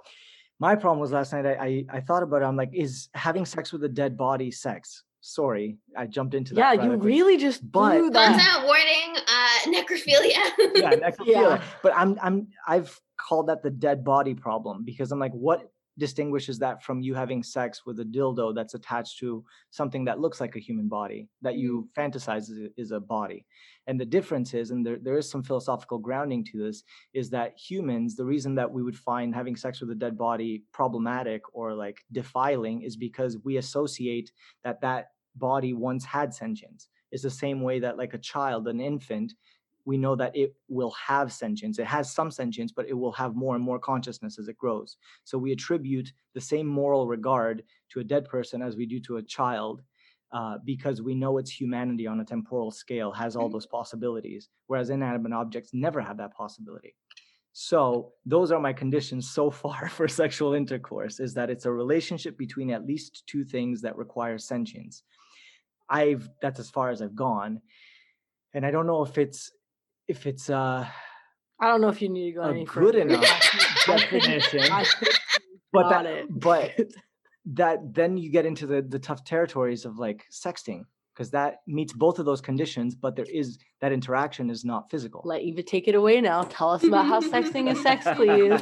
[0.59, 1.45] My problem was last night.
[1.45, 2.45] I, I I thought about it.
[2.45, 5.03] I'm like, is having sex with a dead body sex?
[5.21, 6.75] Sorry, I jumped into that.
[6.75, 7.03] Yeah, you quick.
[7.03, 8.37] really just But- blew that.
[8.37, 10.43] Content warning, uh, necrophilia.
[10.75, 11.25] yeah, necrophilia.
[11.25, 11.63] Yeah.
[11.81, 16.57] But I'm I'm I've called that the dead body problem because I'm like, what distinguishes
[16.59, 20.55] that from you having sex with a dildo that's attached to something that looks like
[20.55, 22.01] a human body that you mm-hmm.
[22.01, 23.45] fantasize is, a body.
[23.87, 27.57] And the difference is and there, there is some philosophical grounding to this is that
[27.57, 31.73] humans the reason that we would find having sex with a dead body problematic or
[31.73, 34.31] like defiling is because we associate
[34.63, 36.89] that that body once had sentience.
[37.11, 39.33] Is the same way that like a child an infant
[39.85, 41.79] we know that it will have sentience.
[41.79, 44.97] It has some sentience, but it will have more and more consciousness as it grows.
[45.23, 49.17] So we attribute the same moral regard to a dead person as we do to
[49.17, 49.81] a child.
[50.31, 54.89] Uh, because we know its humanity on a temporal scale has all those possibilities, whereas
[54.89, 56.95] inanimate objects never have that possibility.
[57.51, 62.35] So those are my conditions so far for sexual intercourse: is that it's a relationship
[62.35, 65.03] between at least two things that require sentience.
[65.87, 67.61] I've that's as far as I've gone,
[68.55, 69.51] and I don't know if it's
[70.07, 70.87] if it's uh
[71.59, 73.23] I don't know if you need to go a any good enough
[73.85, 76.25] definition, I think you but got that it.
[76.39, 76.71] but
[77.53, 81.93] that then you get into the the tough territories of like sexting because that meets
[81.93, 85.21] both of those conditions, but there is that interaction is not physical.
[85.23, 86.41] Let Eva take it away now.
[86.43, 88.59] Tell us about how sexting is sex, please.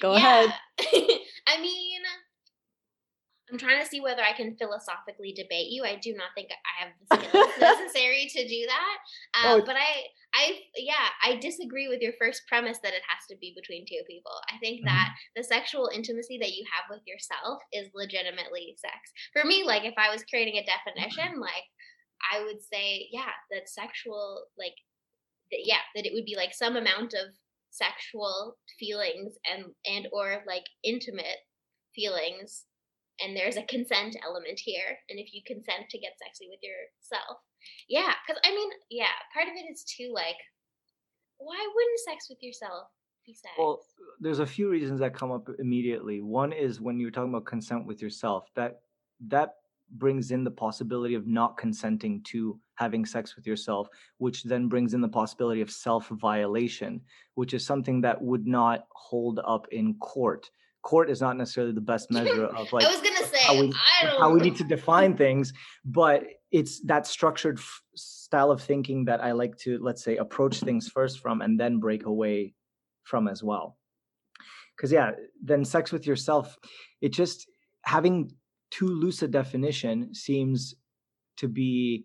[0.00, 0.52] Go ahead.
[0.80, 2.00] I mean,
[3.52, 5.84] I'm trying to see whether I can philosophically debate you.
[5.84, 8.98] I do not think I have the skills necessary to do that.
[9.48, 9.64] Um, Oh.
[9.64, 13.54] but I, I, yeah, I disagree with your first premise that it has to be
[13.56, 14.32] between two people.
[14.48, 14.84] I think Mhm.
[14.84, 19.12] that the sexual intimacy that you have with yourself is legitimately sex.
[19.32, 21.64] For me, like if I was creating a definition, like
[22.30, 24.74] I would say, yeah, that sexual, like,
[25.50, 27.34] that, yeah, that it would be like some amount of
[27.70, 31.38] sexual feelings and and or like intimate
[31.94, 32.66] feelings
[33.20, 37.38] and there's a consent element here and if you consent to get sexy with yourself
[37.88, 40.36] yeah because i mean yeah part of it is too like
[41.38, 42.88] why wouldn't sex with yourself
[43.28, 46.20] be sex Well, uh, there's a few reasons that come up immediately.
[46.20, 48.80] One is when you're talking about consent with yourself, that
[49.28, 49.54] that
[49.92, 54.94] brings in the possibility of not consenting to having sex with yourself, which then brings
[54.94, 57.00] in the possibility of self-violation,
[57.34, 60.50] which is something that would not hold up in court.
[60.82, 63.72] Court is not necessarily the best measure of like i was gonna say how we,
[64.02, 65.52] i don't how we need to define things
[65.84, 70.60] but it's that structured f- style of thinking that i like to let's say approach
[70.60, 72.54] things first from and then break away
[73.04, 73.76] from as well
[74.76, 75.10] because yeah
[75.42, 76.56] then sex with yourself
[77.00, 77.48] it just
[77.82, 78.30] having
[78.70, 80.74] too loose a definition seems
[81.36, 82.04] to be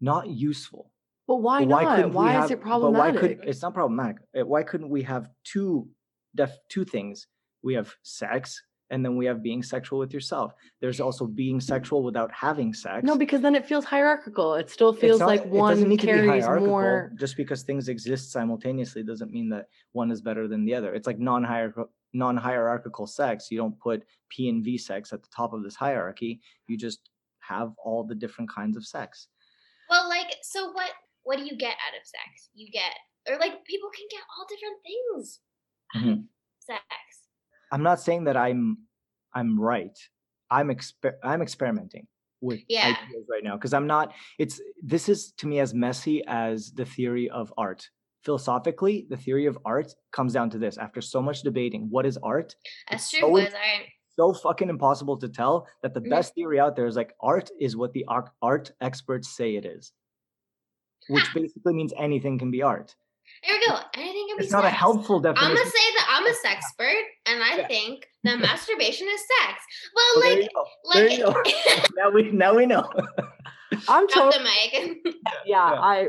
[0.00, 0.90] not useful
[1.26, 2.12] But why But not?
[2.12, 3.20] Why have- is it but why problematic?
[3.40, 5.88] could it's not problematic why couldn't we have two
[6.34, 7.26] def two things
[7.62, 8.62] we have sex
[8.94, 10.54] and then we have being sexual with yourself.
[10.80, 13.02] There's also being sexual without having sex.
[13.04, 14.54] No, because then it feels hierarchical.
[14.54, 17.12] It still feels not- like one need carries more.
[17.18, 20.94] just because things exist simultaneously doesn't mean that one is better than the other.
[20.94, 23.50] It's like non-hierarchical non-hierarchical sex.
[23.50, 26.40] You don't put p and v sex at the top of this hierarchy.
[26.68, 27.00] You just
[27.40, 29.26] have all the different kinds of sex.
[29.90, 30.90] Well like so what
[31.24, 32.50] what do you get out of sex?
[32.54, 32.92] You get
[33.28, 35.40] or like people can get all different things
[35.96, 36.10] Mm-hmm.
[36.12, 36.18] of
[36.58, 36.82] sex
[37.72, 38.78] i'm not saying that i'm
[39.34, 39.96] i'm right.
[40.50, 42.06] I'm exper- i'm experimenting
[42.40, 42.88] with Yeah.
[42.88, 46.84] ideas right now because i'm not it's this is to me as messy as the
[46.84, 47.88] theory of art.
[48.24, 50.78] Philosophically the theory of art comes down to this.
[50.78, 52.54] After so much debating what is art?
[52.90, 56.10] That's true so was in- art so fucking impossible to tell that the Mhm.
[56.10, 59.66] best theory out there is like art is what the art, art experts say it
[59.66, 59.92] is.
[61.08, 62.94] Which basically means anything can be art.
[63.46, 63.74] There we go.
[63.94, 65.56] Anything can be it's not a helpful I'm definition.
[65.56, 65.86] gonna say
[66.26, 67.66] I'm a sexpert, and I Yeah.
[67.68, 69.62] think that masturbation is sex.
[69.94, 70.64] Well, Well, like, you go.
[70.94, 71.30] There you go.
[71.30, 72.90] like, now we now we know
[73.88, 75.14] I'm drop totally the mic.
[75.24, 75.80] yeah, Yeah.
[75.80, 76.08] I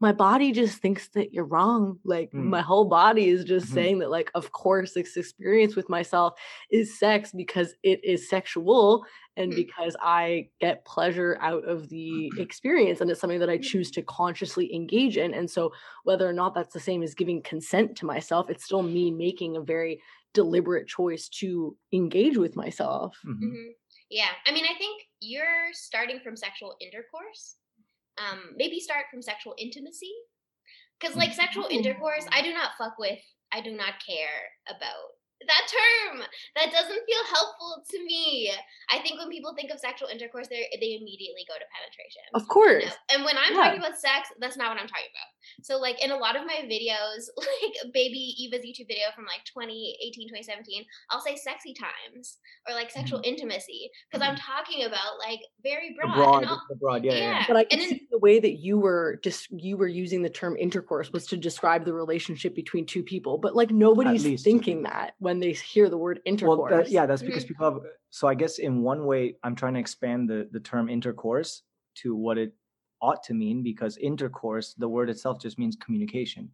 [0.00, 1.98] my body just thinks that you're wrong.
[2.04, 2.44] Like Mm.
[2.44, 3.74] my whole body is just Mhm.
[3.74, 6.34] saying that like of course this experience with myself
[6.70, 9.04] is sex because it is sexual
[9.36, 9.56] and Mm.
[9.56, 14.02] because I get pleasure out of the experience and it's something that I choose to
[14.02, 15.34] consciously engage in.
[15.34, 15.72] And so
[16.04, 19.56] whether or not that's the same as giving consent to myself, it's still me making
[19.56, 20.00] a very
[20.34, 23.16] deliberate choice to engage with myself.
[23.26, 23.40] Mhm.
[23.42, 23.72] Mhm.
[24.10, 27.56] Yeah, I mean, I think you're starting from sexual intercourse.
[28.18, 30.12] Um, maybe start from sexual intimacy
[30.98, 33.18] Because like sexual intercourse, I do not fuck with.
[33.52, 36.22] I do not care about that term.
[36.56, 38.50] That doesn't feel helpful to me.
[38.90, 42.24] I think when people think of sexual intercourse, they they immediately go to penetration.
[42.34, 42.84] Of you course.
[42.86, 43.14] know?
[43.14, 43.64] And when I'm Yeah.
[43.64, 45.30] talking about sex, that's not what I'm talking about.
[45.64, 49.44] So like in a lot of my videos, like baby Eva's YouTube video from like
[49.46, 55.40] 2018, 2017, I'll say sexy times or like sexual intimacy because I'm talking about like
[55.62, 56.14] very Mm-hmm.
[56.14, 56.42] Broad.
[56.44, 57.18] broad, broad, yeah, yeah.
[57.40, 57.44] yeah.
[57.48, 60.22] But I and can then- see the way that you were just you were using
[60.22, 63.38] the term intercourse was to describe the relationship between two people.
[63.38, 66.58] But like nobody's thinking that when they hear the word intercourse.
[66.70, 67.48] Well, that, yeah, that's because Mhm.
[67.48, 67.78] people have.
[68.18, 71.50] So I guess in one way, I'm trying to expand the the term intercourse
[72.02, 72.50] to what it
[73.06, 76.44] ought to mean because intercourse, the word itself just means communication,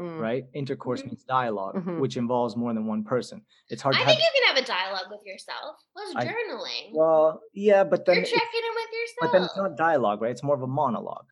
[0.00, 0.18] Mm.
[0.28, 0.44] right?
[0.62, 1.06] Intercourse Mhm.
[1.08, 2.00] means dialog Mhm.
[2.02, 3.38] which involves more than one person.
[3.72, 4.26] It's hard to I to think have.
[4.28, 5.72] you can have a dialogue with yourself.
[5.94, 6.84] What's I- journaling?
[7.00, 7.26] Well,
[7.68, 9.20] yeah, but then You're it's- checking in with yourself.
[9.22, 10.32] but then it's not dialogue, right?
[10.36, 11.28] It's more of a monologue.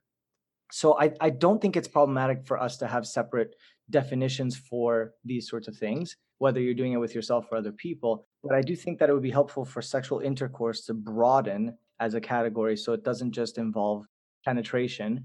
[0.80, 3.50] So I, I don't think it's problematic for us to have separate
[3.98, 4.88] definitions for
[5.30, 6.06] these sorts of things,
[6.38, 8.26] whether you're doing it with yourself or other people.
[8.42, 12.14] But I do think that it would be helpful for sexual intercourse to broaden as
[12.14, 14.04] a category so it doesn't just involve
[14.44, 15.24] penetration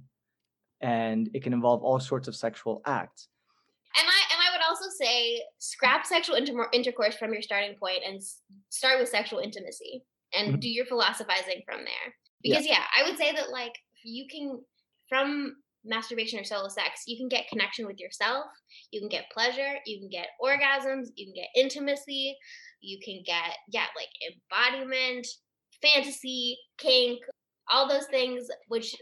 [0.82, 3.28] and it can involve all sorts of sexual acts.
[3.98, 8.00] And I and I would also say scrap sexual inter- intercourse from your starting point
[8.08, 10.60] and s- start with sexual intimacy and Mhm.
[10.62, 12.16] do your philosophizing from there.
[12.42, 12.56] Yeah.
[12.56, 12.84] Because yeah.
[12.98, 14.64] I would say that like you can
[15.10, 18.46] from masturbation or solo sex, you can get connection with yourself,
[18.92, 22.36] you can get pleasure, you can get orgasms, you can get intimacy,
[22.82, 25.28] you can get yeah, like embodiment,
[25.82, 27.20] fantasy, kink,
[27.72, 28.96] all those things which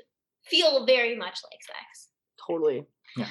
[0.46, 2.10] feel very much like sex.
[2.48, 2.86] Totally.
[3.18, 3.28] Yeah.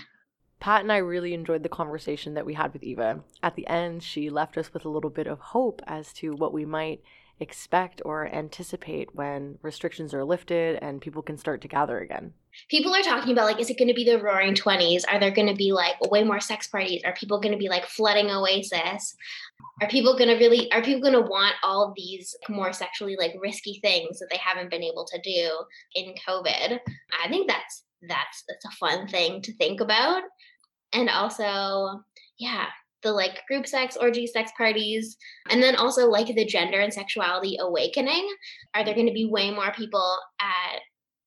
[0.61, 3.21] Pat and I really enjoyed the conversation that we had with Eva.
[3.43, 6.53] At the end, she left us with a little bit of hope as to what
[6.53, 7.01] we might
[7.41, 12.33] expect or anticipate when restrictions are lifted and people can start to gather again.
[12.69, 15.31] people are talking about like is it going to be the roaring 20s are there
[15.31, 17.03] going to be like way more sex parties?
[17.05, 19.15] Are people going to be like flooding oasis?
[19.81, 23.35] Are people going to really are people going to want all these more sexually like
[23.41, 25.51] risky things that they haven't been able to do
[25.95, 26.81] in covid?
[27.25, 30.23] I think that's that's that's a fun thing to think about.
[30.93, 32.03] And also
[32.39, 32.67] yeah
[33.03, 35.17] the like group sex orgy sex parties
[35.51, 38.29] and then also like the gender and sexuality awakening.
[38.75, 40.81] Are there going to be way more people at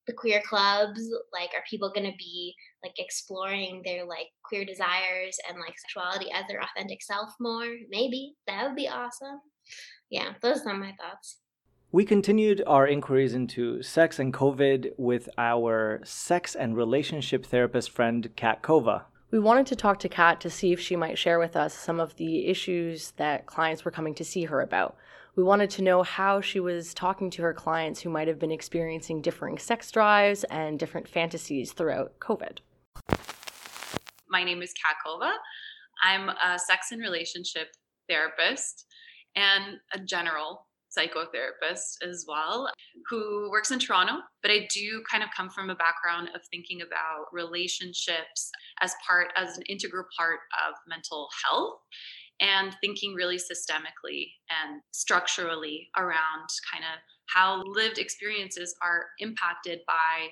[0.08, 1.02] the queer clubs?
[1.32, 2.54] Like are people going to be
[2.84, 7.68] like exploring their like queer desires and like sexuality as their authentic self more?
[7.90, 8.34] Maybe.
[8.48, 9.40] That would be awesome.
[10.10, 11.38] Yeah those are my thoughts.
[11.94, 18.30] We continued our inquiries into sex and COVID with our sex and relationship therapist friend,
[18.38, 19.04] Kat Kova.
[19.32, 22.02] We wanted to talk to Kat to see if she might share with us some
[22.02, 24.98] of the issues that clients were coming to see her about.
[25.38, 28.52] We wanted to know how she was talking to her clients who might have been
[28.52, 32.58] experiencing differing sex drives and different fantasies throughout COVID.
[34.30, 35.32] My name is Kat Kova.
[36.04, 37.70] I'm a sex and relationship
[38.10, 38.86] therapist
[39.38, 42.70] and a general psychotherapist as well,
[43.10, 44.14] who works in Toronto.
[44.42, 48.52] But I do kind of come from a background of thinking about relationships
[48.82, 51.80] as part, as an integral part of mental health
[52.40, 60.28] and thinking really systemically and structurally around kind of how lived experiences are impacted by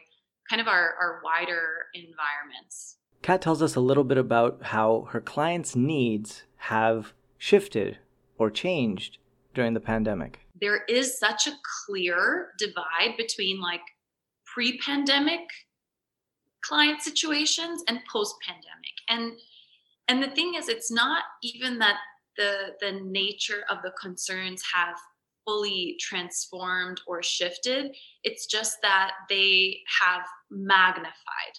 [0.50, 2.98] kind of our, our wider environments.
[3.22, 8.00] Kat tells us a little bit about how her clients' needs have shifted
[8.38, 9.18] or changed
[9.54, 10.40] during the pandemic.
[10.62, 13.82] There is such a clear divide between like
[14.46, 15.42] pre pandemic
[16.64, 18.94] client situations and post pandemic.
[19.08, 19.40] And
[20.10, 21.98] and the thing is it's not even that
[22.40, 24.96] the the nature of the concerns have
[25.46, 31.56] fully transformed or shifted it's just that they have magnified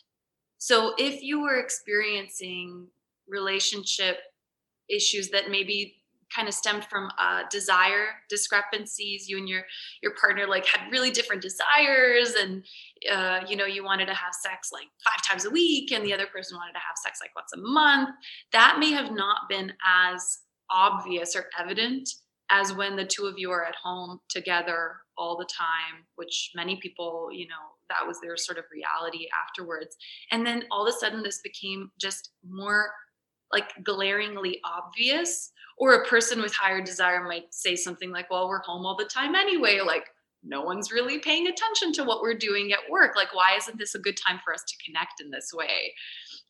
[0.58, 2.86] so if you were experiencing
[3.28, 4.18] relationship
[4.88, 5.99] issues that maybe
[6.34, 9.28] kind of stemmed from uh, desire discrepancies.
[9.28, 9.62] You and your
[10.02, 12.64] your partner like had really different desires and
[13.10, 16.14] uh, you know you wanted to have sex like five times a week and the
[16.14, 18.10] other person wanted to have sex like once a month.
[18.52, 20.38] That may have not been as
[20.70, 22.08] obvious or evident
[22.50, 26.76] as when the two of you are at home together all the time which many
[26.76, 27.54] people you know
[27.90, 29.96] that was their sort of reality afterwards.
[30.30, 32.90] And then all of a sudden this became just more
[33.52, 38.62] like glaringly obvious or a person with higher desire might say something like well we're
[38.62, 40.04] home all the time anyway like
[40.42, 43.94] no one's really paying attention to what we're doing at work like why isn't this
[43.94, 45.92] a good time for us to connect in this way?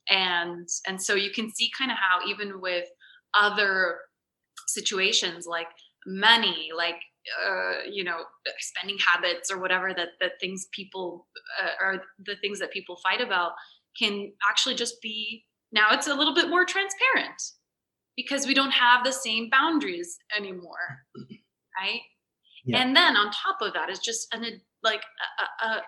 [0.09, 2.87] And and so you can see kind of how even with
[3.35, 3.99] other
[4.67, 5.69] situations like
[6.07, 6.97] money like
[7.47, 8.19] uh, you know
[8.59, 11.27] spending habits or whatever that that things people
[11.63, 13.53] uh, are the things that people fight about
[13.99, 17.43] can actually just be now it's a little bit more transparent
[18.17, 21.05] because we don't have the same boundaries anymore
[21.81, 22.01] right
[22.65, 22.79] Yeah.
[22.79, 24.45] and then on top of that is just an
[24.83, 25.03] like
[25.63, 25.83] a, a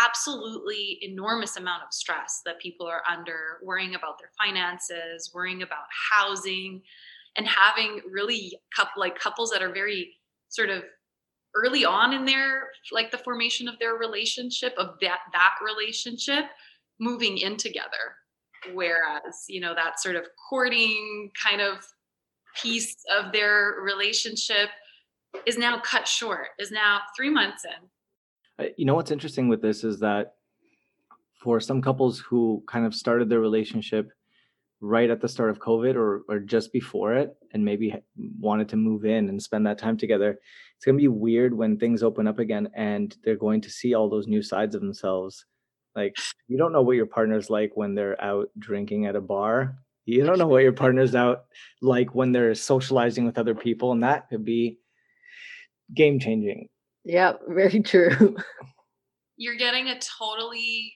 [0.00, 5.84] absolutely enormous amount of stress that people are under worrying about their finances worrying about
[6.10, 6.82] housing
[7.36, 10.14] and having really couple like couples that are very
[10.48, 10.82] sort of
[11.54, 16.44] early on in their like the formation of their relationship of that that relationship
[16.98, 18.16] moving in together
[18.72, 21.84] whereas you know that sort of courting kind of
[22.62, 24.68] piece of their relationship
[25.46, 27.80] is now cut short is now 3 months in
[28.58, 30.34] Uh, You know what's interesting with this is that
[31.42, 34.08] for some couples who kind of started their relationship
[34.80, 37.86] right at the start of COVID or or just before it, and maybe
[38.48, 40.30] wanted to move in and spend that time together,
[40.76, 44.08] it's gonna be weird when things open up again and they're going to see all
[44.08, 45.44] those new sides of themselves.
[45.94, 46.16] Like
[46.48, 49.76] you don't know what your partner's like when they're out drinking at a bar.
[50.04, 51.44] You don't know what your partner's out
[51.80, 54.78] like when they're socializing with other people, and that could be
[55.94, 56.68] game changing.
[57.04, 58.36] Yeah, very true.
[59.36, 60.94] you're getting a totally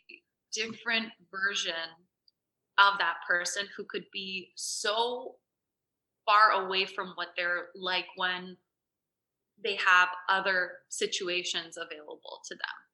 [0.53, 1.73] different version
[2.79, 5.35] of that person who could be so
[6.25, 8.57] far away from what they're like when
[9.63, 12.88] they have other situations available to them.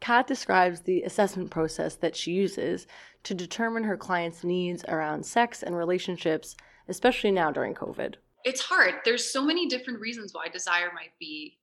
[0.00, 2.86] Kat describes the assessment process that she uses
[3.24, 6.56] to determine her clients' needs around sex and relationships,
[6.88, 8.14] especially now during COVID.
[8.44, 8.94] It's hard.
[9.04, 11.58] There's so many different reasons why desire might be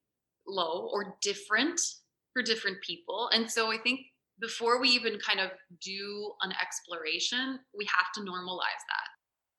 [0.47, 1.81] low or different
[2.33, 3.29] for different people.
[3.33, 4.01] And so I think
[4.39, 9.07] before we even kind of do an exploration, we have to normalize that.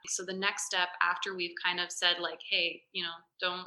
[0.06, 3.10] So the next step after we've kind of said like, hey, you know,
[3.40, 3.66] don't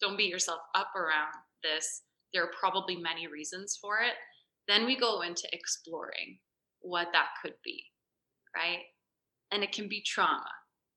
[0.00, 1.32] don't beat yourself up around
[1.64, 2.02] this.
[2.32, 4.14] There are probably many reasons for it.
[4.68, 6.38] Then we go into exploring
[6.80, 7.82] what that could be,
[8.54, 8.80] right?
[9.50, 10.50] And it can be trauma.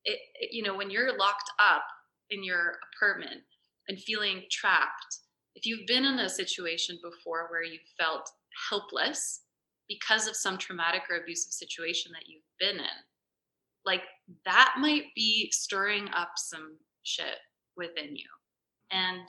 [0.03, 1.83] It, it you know, when you're locked up
[2.29, 3.41] in your apartment
[3.87, 5.19] and feeling trapped,
[5.55, 8.29] if you've been in a situation before where you felt
[8.69, 9.41] helpless
[9.87, 12.99] because of some traumatic or abusive situation that you've been in,
[13.85, 14.03] like
[14.45, 17.37] that might be stirring up some shit
[17.75, 18.27] within you.
[18.91, 19.27] And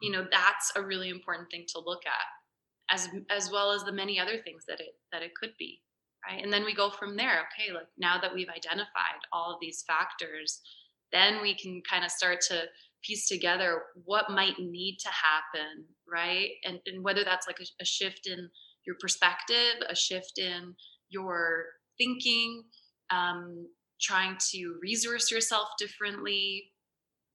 [0.00, 2.26] you know, that's a really important thing to look at
[2.90, 5.80] as as well as the many other things that it that it could be.
[6.26, 6.42] Right.
[6.42, 7.46] And then we go from there.
[7.52, 10.60] Okay, like now that we've identified all of these factors,
[11.12, 12.62] then we can kind of start to
[13.02, 16.52] piece together what might need to happen, right?
[16.64, 18.48] And, and whether that's like a, a shift in
[18.86, 20.74] your perspective, a shift in
[21.10, 21.66] your
[21.98, 22.64] thinking,
[23.10, 23.68] um,
[24.00, 26.72] trying to resource yourself differently,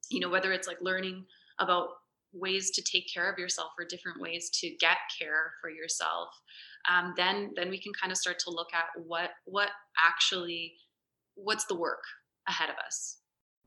[0.10, 1.26] you know, whether it's like learning
[1.60, 1.90] about
[2.34, 6.30] ways to take care of yourself or different ways to get care for yourself
[6.90, 9.70] um, then then we can kind of start to look at what what
[10.08, 10.74] actually
[11.36, 12.04] what's the work
[12.48, 13.18] ahead of us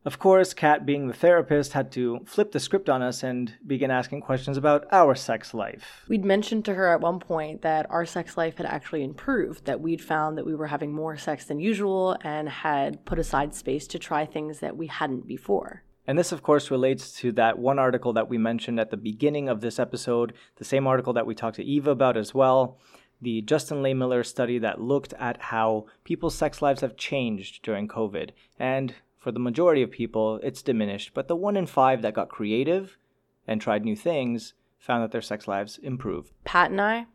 [0.04, 3.92] Of course, Kat, being the therapist, had to flip the script on us and begin
[3.92, 6.02] asking questions about our sex life.
[6.08, 9.80] We'd mentioned to her at one point that our sex life had actually improved, that
[9.80, 13.86] we'd found that we were having more sex than usual and had put aside space
[13.88, 15.84] to try things that we hadn't before.
[16.06, 19.48] And this, of course, relates to that one article that we mentioned at the beginning
[19.48, 22.78] of this episode, the same article that we talked to Eva about as well,
[23.20, 28.30] the Justin Lehmiller study that looked at how people's sex lives have changed during COVID.
[28.58, 32.28] And for the majority of people, it's diminished, but the one in five that got
[32.28, 32.98] creative
[33.46, 36.32] and tried new things found that their sex lives improved.
[36.44, 37.06] Pat and I,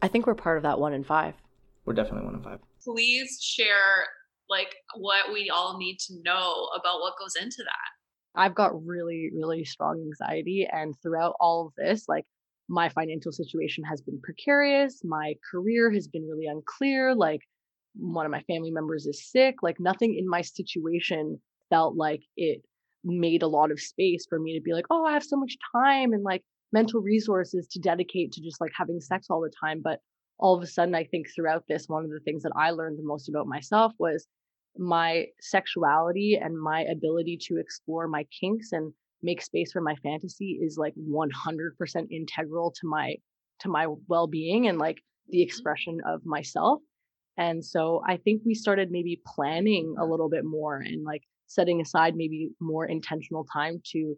[0.00, 1.34] I think we're part of that one in five.
[1.84, 2.60] We're definitely one in five.
[2.84, 4.06] please share
[4.48, 7.95] like what we all need to know about what goes into that
[8.36, 10.68] I've got really, really strong anxiety.
[10.70, 12.24] And throughout all of this, like
[12.68, 15.00] my financial situation has been precarious.
[15.04, 17.14] My career has been really unclear.
[17.14, 17.40] Like
[17.94, 19.56] one of my family members is sick.
[19.62, 22.62] Like nothing in my situation felt like it
[23.04, 25.56] made a lot of space for me to be like, oh, I have so much
[25.74, 29.80] time and like mental resources to dedicate to just like having sex all the time.
[29.82, 30.00] But
[30.38, 32.98] all of a sudden, I think throughout this, one of the things that I learned
[32.98, 34.26] the most about myself was
[34.78, 40.58] my sexuality and my ability to explore my kinks and make space for my fantasy
[40.62, 41.30] is like 100%
[42.10, 43.14] integral to my
[43.60, 44.98] to my well-being and like
[45.28, 45.46] the mm-hmm.
[45.46, 46.80] expression of myself.
[47.38, 51.80] And so i think we started maybe planning a little bit more and like setting
[51.80, 54.16] aside maybe more intentional time to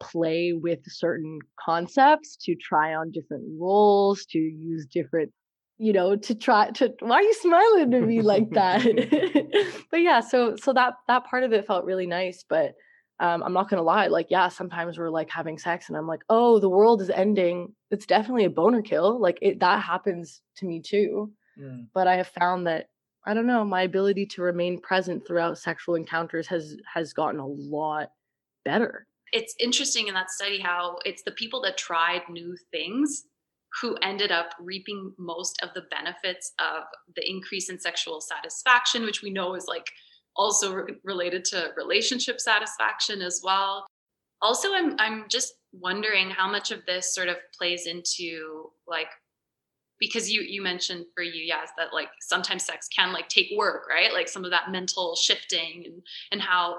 [0.00, 5.32] play with certain concepts to try on different roles to use different
[5.78, 8.82] you know to try to why are you smiling to me like that?
[9.90, 12.74] But yeah so so that that part of it felt really nice but
[13.20, 16.22] um, i'm not gonna lie like yeah sometimes we're like having sex and i'm like
[16.28, 17.74] oh the world is ending.
[17.90, 19.18] It's definitely a boner kill.
[19.18, 21.32] Like it that happens to me too
[21.92, 22.86] but i have found that
[23.28, 27.46] I don't know, my ability to remain present throughout sexual encounters has has gotten a
[27.46, 28.08] lot
[28.64, 29.06] better.
[29.32, 33.24] It's interesting in that study how it's the people that tried new things
[33.80, 36.84] who ended up reaping most of the benefits of
[37.16, 39.86] the increase in sexual satisfaction, which we know is like
[40.36, 43.86] also re- related to relationship satisfaction as well.
[44.40, 49.08] Also, I'm I'm just wondering how much of this sort of plays into like
[50.00, 53.82] because you you mentioned for you yes that like sometimes sex can like take work
[53.88, 56.02] right like some of that mental shifting and
[56.32, 56.76] and how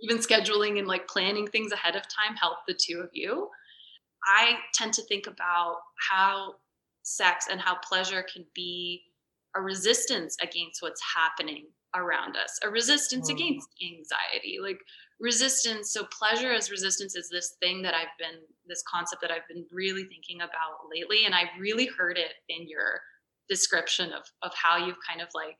[0.00, 3.48] even scheduling and like planning things ahead of time help the two of you
[4.26, 5.76] i tend to think about
[6.10, 6.54] how
[7.02, 9.02] sex and how pleasure can be
[9.56, 11.66] a resistance against what's happening
[11.96, 13.34] around us a resistance mm.
[13.34, 14.78] against anxiety like
[15.18, 19.46] resistance so pleasure as resistance is this thing that i've been this concept that i've
[19.48, 23.00] been really thinking about lately and i really heard it in your
[23.48, 25.56] description of of how you've kind of like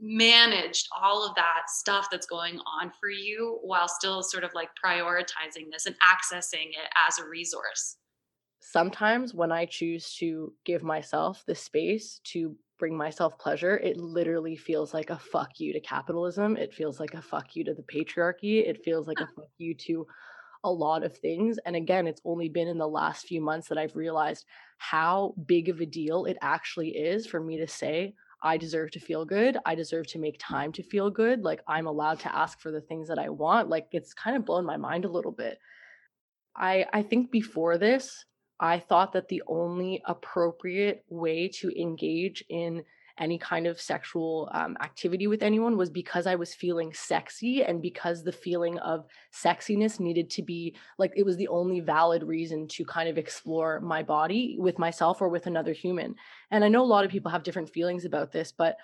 [0.00, 4.68] managed all of that stuff that's going on for you while still sort of like
[4.84, 7.96] prioritizing this and accessing it as a resource
[8.60, 14.56] sometimes when i choose to give myself the space to bring myself pleasure, it literally
[14.56, 16.56] feels like a fuck you to capitalism.
[16.56, 18.66] It feels like a fuck you to the patriarchy.
[18.66, 20.06] It feels like a fuck you to
[20.64, 21.58] a lot of things.
[21.66, 24.44] And again, it's only been in the last few months that I've realized
[24.78, 29.00] how big of a deal it actually is for me to say, I deserve to
[29.00, 29.56] feel good.
[29.66, 31.42] I deserve to make time to feel good.
[31.42, 33.68] Like I'm allowed to ask for the things that I want.
[33.68, 35.58] Like it's kind of blown my mind a little bit.
[36.56, 38.24] I I think before this,
[38.60, 42.84] I thought that the only appropriate way to engage in
[43.18, 47.82] any kind of sexual um, activity with anyone was because I was feeling sexy and
[47.82, 52.68] because the feeling of sexiness needed to be like it was the only valid reason
[52.68, 56.14] to kind of explore my body with myself or with another human.
[56.50, 58.76] And I know a lot of people have different feelings about this, but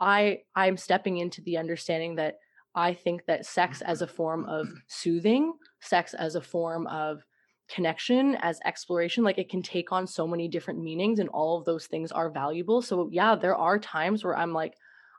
[0.00, 2.38] I I'm stepping into the understanding that
[2.74, 7.24] I think that sex as a form of soothing, sex as a form of
[7.68, 11.64] connection as exploration like it can take on so many different meanings and all of
[11.64, 12.80] those things are valuable.
[12.80, 14.74] So yeah there are times where i'm like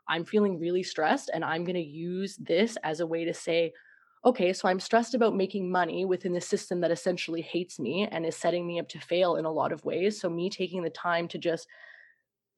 [0.08, 3.72] i'm feeling really stressed and i'm going to use this as a way to say
[4.24, 8.24] okay so i'm stressed about making money within the system that essentially hates me and
[8.24, 10.20] is setting me up to fail in a lot of ways.
[10.20, 11.66] So me taking the time to just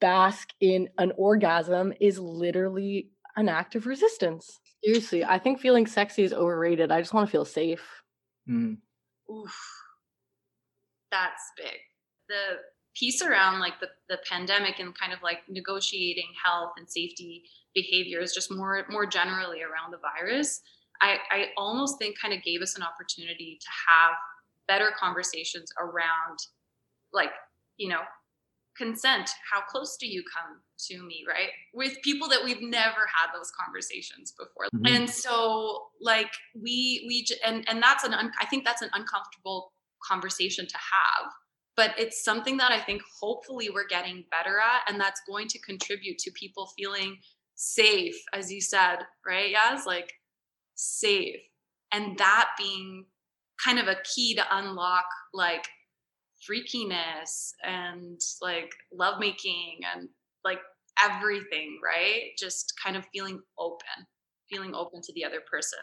[0.00, 4.58] bask in an orgasm is literally an act of resistance.
[4.84, 6.90] Seriously i think feeling sexy is overrated.
[6.90, 8.02] I just want to feel safe.
[8.48, 8.78] Mm.
[9.30, 9.79] Oof
[11.10, 11.78] that's big.
[12.28, 12.58] The
[12.94, 17.44] piece around like the, the pandemic and kind of like negotiating health and safety
[17.74, 20.60] behaviors just more more generally around the virus
[21.00, 24.16] I, I almost think kind of gave us an opportunity to have
[24.68, 26.38] better conversations around
[27.12, 27.30] like
[27.76, 28.00] you know
[28.76, 30.58] consent how close do you come
[30.88, 34.94] to me right with people that we've never had those conversations before mm-hmm.
[34.94, 39.72] and so like we we and and that's an un, i think that's an uncomfortable
[40.06, 41.30] conversation to have
[41.76, 45.58] but it's something that i think hopefully we're getting better at and that's going to
[45.60, 47.16] contribute to people feeling
[47.54, 50.12] safe as you said right yes like
[50.80, 51.40] safe.
[51.92, 53.06] And that being
[53.62, 55.66] kind of a key to unlock like
[56.48, 60.08] freakiness and like lovemaking and
[60.44, 60.60] like
[61.02, 62.30] everything right?
[62.38, 64.06] Just kind of feeling open
[64.48, 65.78] feeling open to the other person.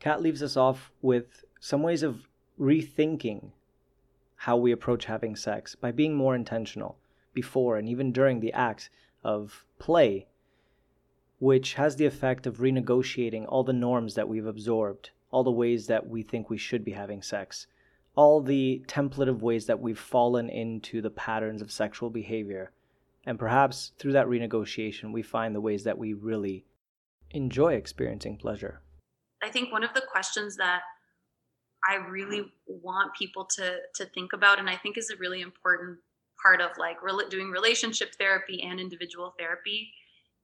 [0.00, 2.26] Kat leaves us off with some ways of
[2.62, 3.50] rethinking
[4.36, 6.96] how we approach having sex by being more intentional
[7.34, 8.88] before and even during the act
[9.24, 10.26] of play,
[11.40, 15.88] which has the effect of renegotiating all the norms that we've absorbed, all the ways
[15.88, 17.66] that we think we should be having sex,
[18.14, 22.70] all the templative ways that we've fallen into the patterns of sexual behavior.
[23.26, 26.64] And perhaps through that renegotiation, we find the ways that we really
[27.30, 28.82] enjoy experiencing pleasure.
[29.42, 30.82] I think one of the questions that
[31.88, 35.98] I really want people to to think about, and I think is a really important
[36.42, 39.92] part of like re- doing relationship therapy and individual therapy,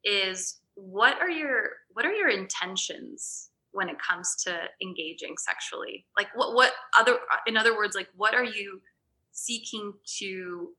[0.04, 6.06] is what are your what are your intentions when it comes to engaging sexually?
[6.16, 8.80] Like what what other in other words, like what are you
[9.32, 10.70] seeking to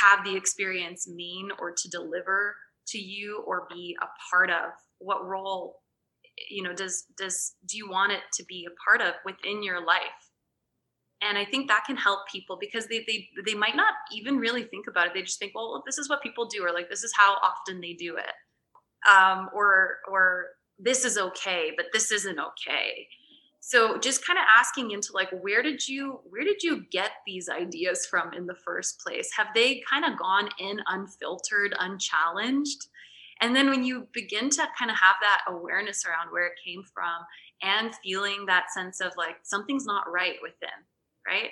[0.00, 2.56] have the experience mean or to deliver
[2.88, 4.72] to you or be a part of?
[4.98, 5.81] What role
[6.50, 9.84] you know does does do you want it to be a part of within your
[9.84, 10.30] life?
[11.22, 14.64] And i think that can help people because they they they might not even really
[14.64, 15.14] think about it.
[15.14, 17.80] They just think well this is what people do or like this is how often
[17.80, 18.34] they do it.
[19.10, 20.46] Um, or or
[20.78, 23.06] this is okay but this isn't okay.
[23.64, 27.48] So just kind of asking into like where did you where did you get these
[27.48, 29.30] ideas from in the first place?
[29.36, 32.88] Have they kind of gone in unfiltered unchallenged
[33.42, 36.84] and then when you begin to kind of have that awareness around where it came
[36.94, 37.26] from
[37.60, 40.68] and feeling that sense of like something's not right within
[41.26, 41.50] right?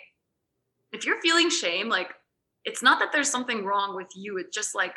[0.92, 2.10] If you're feeling shame like
[2.64, 4.94] it's not that there's something wrong with you it's just like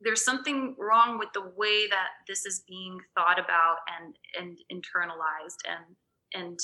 [0.00, 5.58] there's something wrong with the way that this is being thought about and and internalized
[5.68, 5.96] and
[6.34, 6.58] and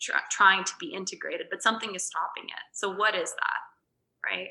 [0.00, 2.64] tr- trying to be integrated but something is stopping it.
[2.72, 4.48] So what is that right?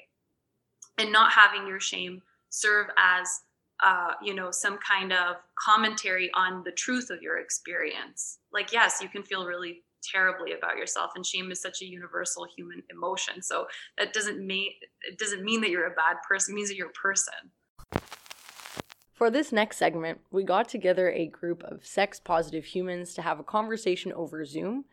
[0.97, 3.41] And not having your shame serve as
[3.83, 8.39] uh, you know some kind of commentary on the truth of your experience.
[8.51, 12.45] Like yes you can feel really terribly about yourself and shame is such a universal
[12.55, 13.41] human emotion.
[13.41, 13.67] So
[13.97, 14.71] that doesn't mean
[15.01, 17.33] it doesn't mean that you're a bad person it means that you're a person.
[19.13, 23.39] For this next segment, we got together a group of sex positive humans to have
[23.39, 24.85] a conversation over Zoom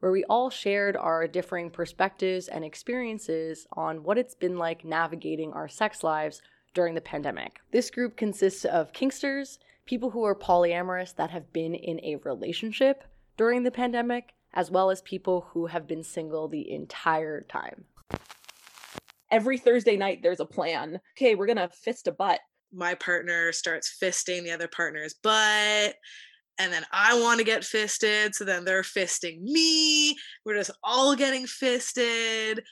[0.00, 5.52] where we all shared our differing perspectives and experiences on what it's been like navigating
[5.52, 6.42] our sex lives
[6.74, 7.60] during the pandemic.
[7.72, 13.04] This group consists of kinksters, people who are polyamorous that have been in a relationship
[13.36, 17.84] during the pandemic, as well as people who have been single the entire time.
[19.30, 21.00] every Thursday night there's a plan.
[21.16, 22.40] Okay, we're gonna fist a butt.
[22.72, 25.94] my partner starts fisting the other partner's butt
[26.58, 31.16] and then I want to get fisted so then they're fisting me we're just all
[31.16, 32.62] getting fisted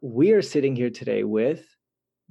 [0.00, 1.75] We are sitting here today with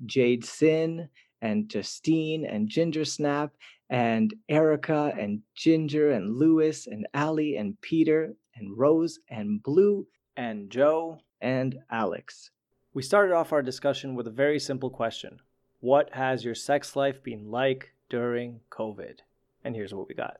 [0.06, 1.10] Jade Sin
[1.41, 3.54] and Justine and Ginger Snap
[3.89, 10.70] and Erica and Ginger and Lewis and Allie and Peter and Rose and Blue and
[10.70, 12.52] Joe and Alex.
[12.93, 15.39] We started off our discussion with a very simple question
[15.82, 19.20] What has your sex life been like during COVID?
[19.64, 20.38] And here's what we got.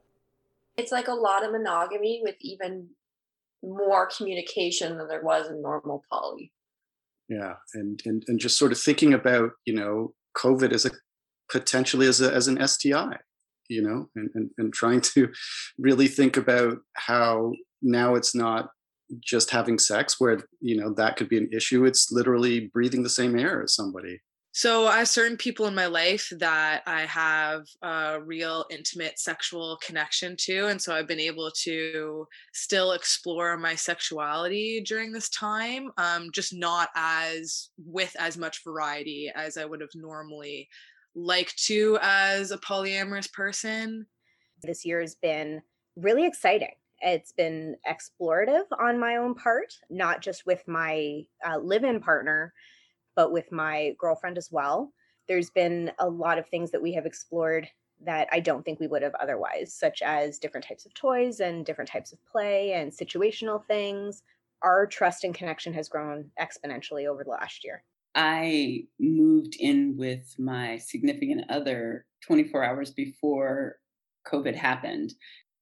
[0.76, 2.88] it's like a lot of monogamy with even
[3.62, 6.52] more communication than there was in normal poly.
[7.28, 10.90] Yeah and, and and just sort of thinking about you know covid as a
[11.50, 13.16] potentially as a as an sti
[13.68, 15.30] you know and, and and trying to
[15.78, 17.52] really think about how
[17.82, 18.70] now it's not
[19.20, 23.08] just having sex where you know that could be an issue it's literally breathing the
[23.08, 24.20] same air as somebody
[24.56, 29.78] so i have certain people in my life that i have a real intimate sexual
[29.84, 35.90] connection to and so i've been able to still explore my sexuality during this time
[35.98, 40.66] um, just not as with as much variety as i would have normally
[41.14, 44.06] liked to as a polyamorous person
[44.62, 45.60] this year has been
[45.96, 46.72] really exciting.
[47.00, 52.52] It's been explorative on my own part, not just with my uh, live in partner,
[53.16, 54.92] but with my girlfriend as well.
[55.26, 57.68] There's been a lot of things that we have explored
[58.04, 61.64] that I don't think we would have otherwise, such as different types of toys and
[61.64, 64.22] different types of play and situational things.
[64.62, 67.82] Our trust and connection has grown exponentially over the last year.
[68.14, 73.76] I moved in with my significant other 24 hours before
[74.26, 75.14] COVID happened.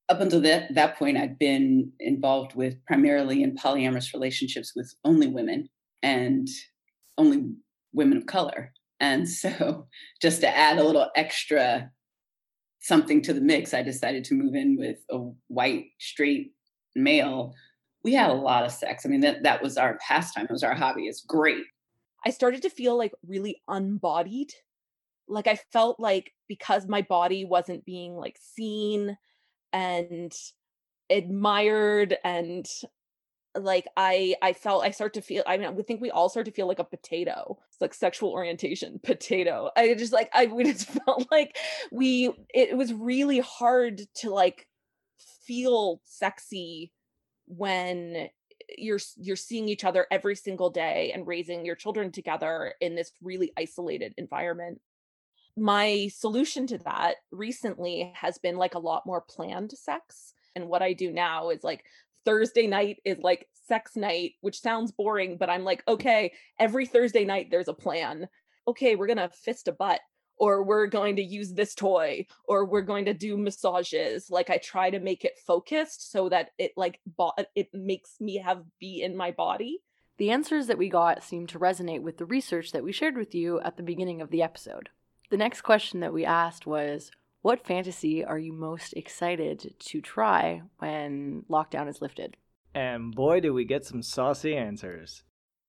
[0.09, 5.26] Up until that, that point, I'd been involved with primarily in polyamorous relationships with only
[5.26, 5.68] women
[6.02, 6.46] and
[7.18, 7.54] only
[7.92, 8.72] women of color.
[9.00, 9.86] And so,
[10.22, 11.90] just to add a little extra
[12.80, 16.52] something to the mix, I decided to move in with a white, straight
[16.94, 17.54] male.
[18.02, 19.06] We had a lot of sex.
[19.06, 21.06] I mean, that, that was our pastime, it was our hobby.
[21.06, 21.64] It's great.
[22.26, 24.52] I started to feel like really unbodied.
[25.28, 29.16] Like I felt like because my body wasn't being like seen
[29.72, 30.32] and
[31.10, 32.66] admired and
[33.57, 36.46] like I I felt I start to feel I mean I think we all start
[36.46, 37.59] to feel like a potato.
[37.70, 39.70] It's like sexual orientation, potato.
[39.76, 41.57] I just like I we just felt like
[41.92, 44.66] we it was really hard to like
[45.46, 46.92] feel sexy
[47.46, 48.28] when
[48.78, 53.12] you're you're seeing each other every single day and raising your children together in this
[53.22, 54.80] really isolated environment
[55.57, 60.82] my solution to that recently has been like a lot more planned sex and what
[60.82, 61.84] i do now is like
[62.24, 67.24] thursday night is like sex night which sounds boring but i'm like okay every thursday
[67.24, 68.28] night there's a plan.
[68.66, 70.00] Okay we're gonna fist a butt
[70.36, 74.30] or we're going to use this toy or we're going to do massages.
[74.30, 78.38] Like i try to make it focused so that it like bo- it makes me
[78.38, 79.80] have be in my body.
[80.16, 83.34] The answers that we got seem to resonate with the research that we shared with
[83.34, 84.90] you at the beginning of the episode.
[85.30, 87.10] The next question that we asked was
[87.45, 92.38] What fantasy are you most excited to try when lockdown is lifted?
[92.74, 95.24] And boy, do we get some saucy answers.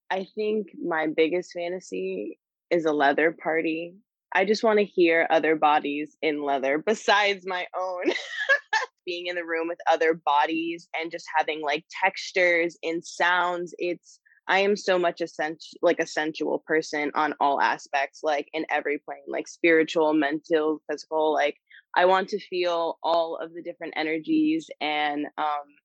[0.09, 2.39] I think my biggest fantasy
[2.71, 3.95] is a leather party.
[4.33, 8.05] I just want to hear other bodies in leather besides my own.
[9.05, 13.75] being in the room with other bodies and just having like textures and sounds.
[13.79, 18.47] It's I am so much a sens- like a sensual person on all aspects, like
[18.53, 21.33] in every plane, like spiritual, mental, physical.
[21.33, 21.57] Like
[21.95, 25.75] I want to feel all of the different energies and um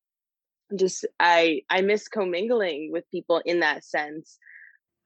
[0.76, 4.38] just I I miss commingling with people in that sense.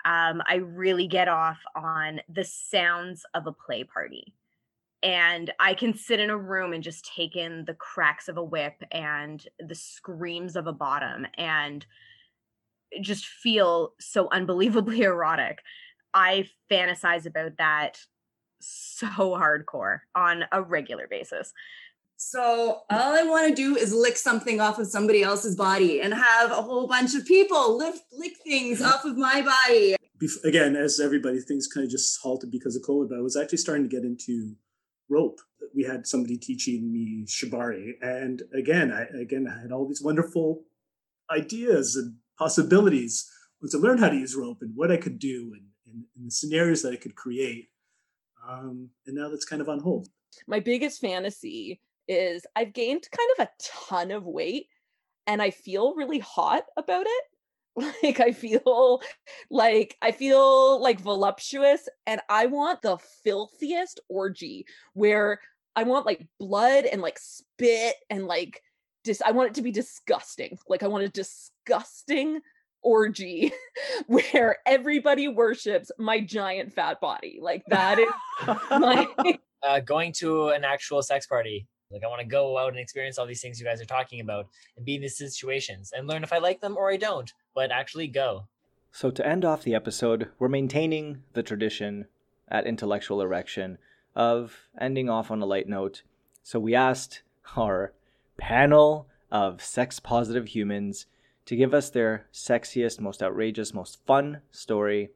[0.04, 4.34] Um, I really get off on the sounds of a play party.
[5.02, 8.44] And I can sit in a room and just take in the cracks of a
[8.44, 11.84] whip and the screams of a bottom and
[13.00, 15.60] just feel so unbelievably erotic.
[16.12, 17.98] I fantasize about that
[18.66, 21.52] so hardcore on a regular basis.
[22.16, 26.14] So all I want to do is lick something off of somebody else's body and
[26.14, 28.92] have a whole bunch of people lift lick things mm-hmm.
[28.92, 29.96] off of my body.
[30.22, 33.36] Bef- again, as everybody things kind of just halted because of COVID, but I was
[33.36, 34.54] actually starting to get into
[35.10, 35.40] rope.
[35.74, 40.62] We had somebody teaching me shibari, and again, I again I had all these wonderful
[41.30, 43.28] ideas and possibilities
[43.60, 46.26] once I learned how to use rope and what I could do and, and, and
[46.26, 47.68] the scenarios that I could create.
[48.48, 50.08] Um, and now that's kind of on hold.
[50.46, 54.68] My biggest fantasy is I've gained kind of a ton of weight
[55.26, 57.24] and I feel really hot about it.
[58.04, 59.02] Like I feel
[59.50, 65.40] like I feel like voluptuous and I want the filthiest orgy where
[65.74, 68.62] I want like blood and like spit and like
[69.04, 70.56] just I want it to be disgusting.
[70.68, 72.40] Like I want a disgusting
[72.84, 73.52] orgy
[74.06, 77.38] where everybody worships my giant fat body.
[77.40, 78.08] Like that is
[78.70, 79.08] my
[79.66, 81.66] uh, going to an actual sex party.
[81.90, 84.20] Like I want to go out and experience all these things you guys are talking
[84.20, 87.32] about and be in these situations and learn if I like them or I don't,
[87.54, 88.46] but actually go.
[88.96, 92.06] So, to end off the episode, we're maintaining the tradition
[92.48, 93.78] at Intellectual Erection
[94.14, 96.02] of ending off on a light note.
[96.44, 97.22] So, we asked
[97.56, 97.92] our
[98.36, 101.06] panel of sex positive humans
[101.46, 105.10] to give us their sexiest, most outrageous, most fun story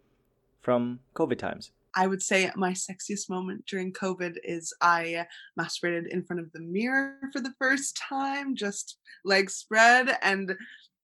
[0.60, 1.70] from COVID times.
[1.94, 5.26] I would say my sexiest moment during COVID is I
[5.58, 10.54] masturbated in front of the mirror for the first time, just legs spread, and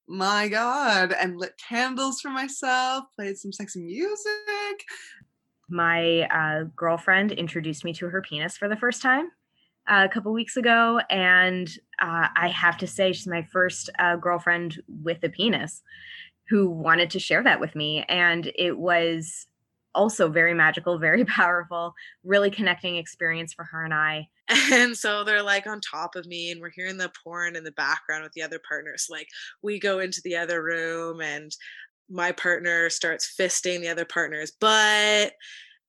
[0.06, 4.84] my God, and lit candles for myself, played some sexy music.
[5.70, 9.30] My uh, girlfriend introduced me to her penis for the first time
[9.86, 11.68] a couple weeks ago, and
[12.00, 15.82] uh, I have to say, she's my first uh, girlfriend with a penis
[16.48, 19.46] who wanted to share that with me, and it was
[19.94, 24.28] also very magical, very powerful, really connecting experience for her and I.
[24.72, 27.72] And so they're like on top of me, and we're hearing the porn in the
[27.72, 29.06] background with the other partners.
[29.08, 29.28] Like,
[29.62, 31.50] we go into the other room, and
[32.10, 35.32] my partner starts fisting the other partner's butt.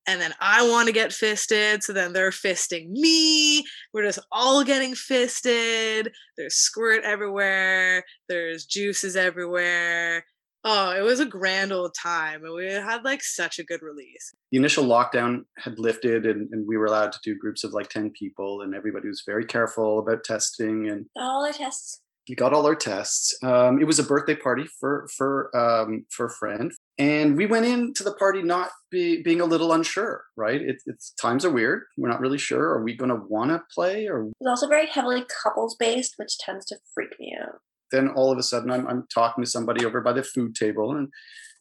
[0.07, 1.83] And then I want to get fisted.
[1.83, 3.65] So then they're fisting me.
[3.93, 6.11] We're just all getting fisted.
[6.37, 8.03] There's squirt everywhere.
[8.29, 10.25] There's juices everywhere.
[10.67, 12.43] Oh, it was a grand old time.
[12.43, 14.33] And we had like such a good release.
[14.51, 17.89] The initial lockdown had lifted and, and we were allowed to do groups of like
[17.89, 22.01] 10 people and everybody was very careful about testing and All the tests.
[22.27, 23.37] we got all our tests.
[23.43, 27.65] Um, it was a birthday party for for um, for a friend, and we went
[27.65, 30.23] into the party not be, being a little unsure.
[30.37, 30.61] Right?
[30.61, 31.83] It, it's times are weird.
[31.97, 32.69] We're not really sure.
[32.69, 36.37] Are we going to want to play, or It's also very heavily couples based, which
[36.37, 37.59] tends to freak me out.
[37.91, 40.95] then all of a sudden I'm, I'm talking to somebody over by the food table
[40.95, 41.09] and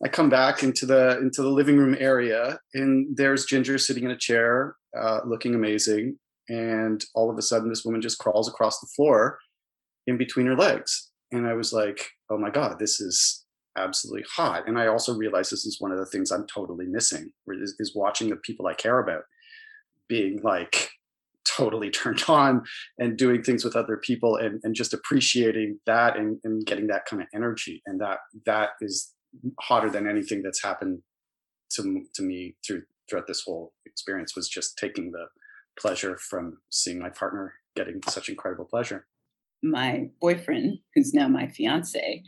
[0.05, 4.11] I come back into the into the living room area and there's Ginger sitting in
[4.11, 6.18] a chair uh, looking amazing
[6.49, 9.39] and all of a sudden this woman just crawls across the floor
[10.07, 13.43] in between her legs and I was like oh my god this is
[13.77, 17.33] absolutely hot and I also realize this is one of the things I'm totally missing
[17.49, 19.22] is, is watching the people I care about
[20.09, 20.91] being like
[21.45, 22.62] totally turned on
[22.99, 27.07] and doing things with other people and, and just appreciating that and, and getting that
[27.07, 29.12] kind of energy and that that is
[29.61, 31.01] hotter than anything that's happened
[31.70, 35.27] to, to me through throughout this whole experience was just taking the
[35.79, 39.07] pleasure from seeing my partner getting such incredible pleasure.
[39.62, 42.22] My boyfriend, who's now my fiance,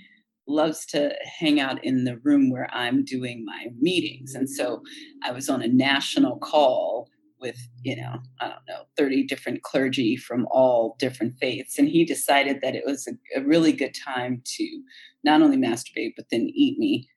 [0.49, 4.34] loves to hang out in the room where I'm doing my meetings.
[4.34, 4.82] And so
[5.24, 7.09] I was on a national call
[7.40, 11.78] with, you know, I don't know, 30 different clergy from all different faiths.
[11.78, 14.82] And he decided that it was a, a really good time to
[15.24, 17.09] not only masturbate, but then eat me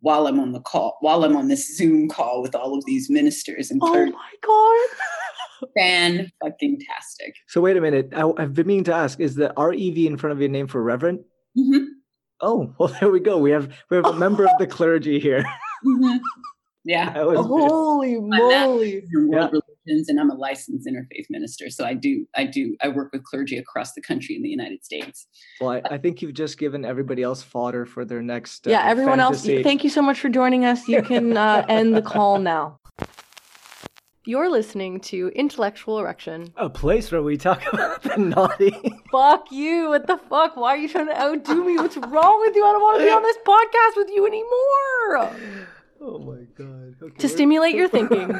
[0.00, 3.08] while I'm on the call, while I'm on this Zoom call with all of these
[3.08, 5.68] ministers and Oh my god.
[5.78, 7.34] Fan fucking tastic.
[7.48, 8.12] So wait a minute.
[8.14, 10.82] I, I've been meaning to ask: Is the REV in front of your name for
[10.82, 11.20] Reverend?
[11.56, 11.84] Mm-hmm.
[12.44, 13.38] Oh, well, there we go.
[13.38, 15.44] We have we have a member of the clergy here.
[15.82, 16.18] Yeah.
[17.14, 19.02] That was Holy moly.
[19.10, 19.46] Your Yeah.
[19.46, 21.70] religions, and I'm a licensed interfaith minister.
[21.70, 24.84] So I do, I do, I work with clergy across the country in the United
[24.84, 25.26] States.
[25.62, 28.66] Well, I, I think you've just given everybody else fodder for their next.
[28.66, 29.56] Uh, yeah, everyone fantasy.
[29.56, 30.86] else, thank you so much for joining us.
[30.86, 32.78] You can uh, end the call now.
[34.26, 36.52] You're listening to Intellectual Erection.
[36.56, 38.93] A place where we talk about the naughty.
[39.14, 39.90] Fuck you.
[39.90, 40.56] What the fuck?
[40.56, 41.76] Why are you trying to outdo me?
[41.76, 42.64] What's wrong with you?
[42.66, 45.30] I don't want to be on this podcast with you anymore.
[46.00, 46.96] Oh my god.
[47.00, 48.34] Okay, To stimulate your thinking.